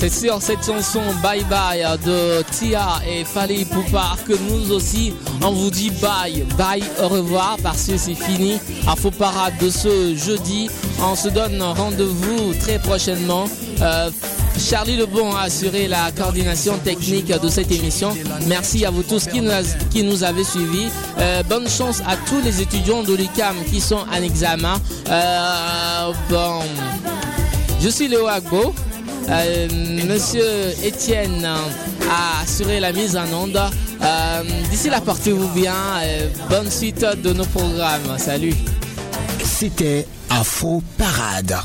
C'est 0.00 0.10
sur 0.10 0.40
cette 0.40 0.64
chanson 0.64 1.00
Bye 1.24 1.42
Bye 1.50 1.84
de 2.06 2.44
Tia 2.52 3.02
et 3.04 3.24
Fali 3.24 3.64
Poupa 3.64 4.14
que 4.28 4.32
nous 4.48 4.70
aussi 4.70 5.12
on 5.44 5.50
vous 5.50 5.70
dit 5.70 5.90
bye, 6.00 6.44
bye, 6.56 6.84
au 7.02 7.08
revoir 7.08 7.56
parce 7.64 7.84
que 7.88 7.96
c'est 7.96 8.14
fini. 8.14 8.60
À 8.86 8.94
faux 8.94 9.10
parade 9.10 9.54
de 9.60 9.68
ce 9.68 10.14
jeudi, 10.14 10.70
on 11.02 11.16
se 11.16 11.28
donne 11.28 11.60
rendez-vous 11.60 12.54
très 12.60 12.78
prochainement. 12.78 13.46
Euh, 13.82 14.08
Charlie 14.56 14.96
Lebon 14.96 15.34
a 15.34 15.42
assuré 15.42 15.88
la 15.88 16.12
coordination 16.12 16.78
technique 16.78 17.26
de 17.26 17.48
cette 17.48 17.72
émission. 17.72 18.16
Merci 18.46 18.84
à 18.84 18.90
vous 18.92 19.02
tous 19.02 19.26
qui 19.26 19.40
nous, 19.40 19.50
qui 19.90 20.04
nous 20.04 20.22
avez 20.22 20.44
suivis. 20.44 20.90
Euh, 21.18 21.42
bonne 21.42 21.68
chance 21.68 22.02
à 22.06 22.14
tous 22.16 22.40
les 22.44 22.62
étudiants 22.62 23.02
de 23.02 23.14
l'UCAM 23.16 23.56
qui 23.68 23.80
sont 23.80 24.04
en 24.12 24.22
examen. 24.22 24.80
Euh, 25.10 26.12
bon, 26.30 26.60
je 27.80 27.88
suis 27.88 28.06
Léo 28.06 28.28
Agbo. 28.28 28.72
Euh, 29.30 29.68
Monsieur 30.06 30.70
Étienne 30.82 31.44
a 31.44 32.40
assuré 32.42 32.80
la 32.80 32.92
mise 32.92 33.16
en 33.16 33.26
onde. 33.32 33.56
Euh, 34.02 34.42
D'ici 34.70 34.88
là, 34.88 35.00
portez-vous 35.00 35.48
bien. 35.48 35.74
Euh, 36.02 36.28
bonne 36.48 36.70
suite 36.70 37.00
de 37.04 37.32
nos 37.32 37.44
programmes. 37.46 38.18
Salut. 38.18 38.54
C'était 39.44 40.06
Afro 40.30 40.82
Parade. 40.96 41.56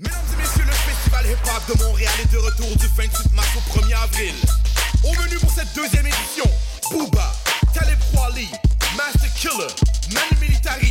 Mesdames 0.00 0.12
et 0.32 0.36
messieurs, 0.42 0.64
le 0.66 0.72
festival 0.72 1.24
hip-hop 1.26 1.76
de 1.78 1.84
Montréal 1.84 2.12
est 2.22 2.32
de 2.32 2.38
retour 2.38 2.76
du 2.76 2.86
28 2.96 3.34
mars 3.34 3.48
au 3.56 3.78
1er 3.78 3.94
avril. 4.02 4.34
Au 5.04 5.22
menu 5.22 5.36
pour 5.38 5.50
cette 5.50 5.74
deuxième 5.74 6.06
édition, 6.06 6.44
Booba, 6.90 7.32
Talib 7.72 7.98
Kweli, 8.12 8.48
Master 8.96 9.32
Killer, 9.34 9.72
Manu 10.12 10.40
Militari, 10.40 10.90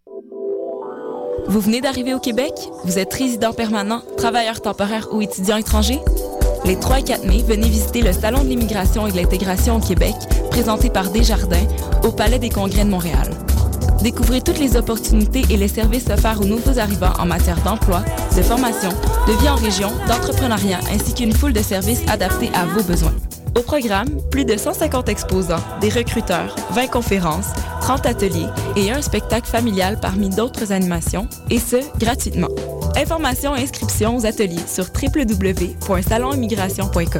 Vous 1.47 1.59
venez 1.59 1.81
d'arriver 1.81 2.13
au 2.13 2.19
Québec? 2.19 2.53
Vous 2.85 2.99
êtes 2.99 3.15
résident 3.15 3.53
permanent, 3.53 4.03
travailleur 4.17 4.61
temporaire 4.61 5.07
ou 5.11 5.23
étudiant 5.23 5.57
étranger? 5.57 5.99
Les 6.63 6.79
3 6.79 6.99
et 6.99 7.03
4 7.03 7.25
mai, 7.25 7.41
venez 7.41 7.69
visiter 7.69 8.03
le 8.03 8.13
Salon 8.13 8.43
de 8.43 8.49
l'immigration 8.49 9.07
et 9.07 9.11
de 9.11 9.17
l'intégration 9.17 9.77
au 9.77 9.79
Québec, 9.79 10.13
présenté 10.51 10.91
par 10.91 11.09
Desjardins, 11.09 11.65
au 12.03 12.11
Palais 12.11 12.37
des 12.37 12.49
Congrès 12.49 12.83
de 12.83 12.91
Montréal. 12.91 13.35
Découvrez 14.01 14.41
toutes 14.41 14.59
les 14.59 14.77
opportunités 14.77 15.43
et 15.51 15.57
les 15.57 15.67
services 15.67 16.09
offerts 16.09 16.41
aux 16.41 16.45
nouveaux 16.45 16.79
arrivants 16.79 17.13
en 17.19 17.27
matière 17.27 17.61
d'emploi, 17.61 18.03
de 18.35 18.41
formation, 18.41 18.89
de 19.27 19.33
vie 19.33 19.49
en 19.49 19.55
région, 19.55 19.91
d'entrepreneuriat, 20.07 20.79
ainsi 20.91 21.13
qu'une 21.13 21.33
foule 21.33 21.53
de 21.53 21.61
services 21.61 22.01
adaptés 22.07 22.49
à 22.55 22.65
vos 22.65 22.81
besoins. 22.83 23.13
Au 23.57 23.61
programme, 23.61 24.09
plus 24.31 24.45
de 24.45 24.57
150 24.57 25.07
exposants, 25.09 25.61
des 25.81 25.89
recruteurs, 25.89 26.55
20 26.71 26.87
conférences, 26.87 27.49
30 27.81 28.07
ateliers 28.07 28.47
et 28.75 28.89
un 28.91 29.03
spectacle 29.03 29.47
familial 29.47 29.99
parmi 30.01 30.29
d'autres 30.29 30.71
animations, 30.71 31.27
et 31.49 31.59
ce, 31.59 31.77
gratuitement. 31.99 32.47
Informations 32.95 33.55
et 33.55 33.61
inscriptions 33.61 34.17
aux 34.17 34.25
ateliers 34.25 34.65
sur 34.67 34.85
www.salonimmigration.com. 34.85 37.19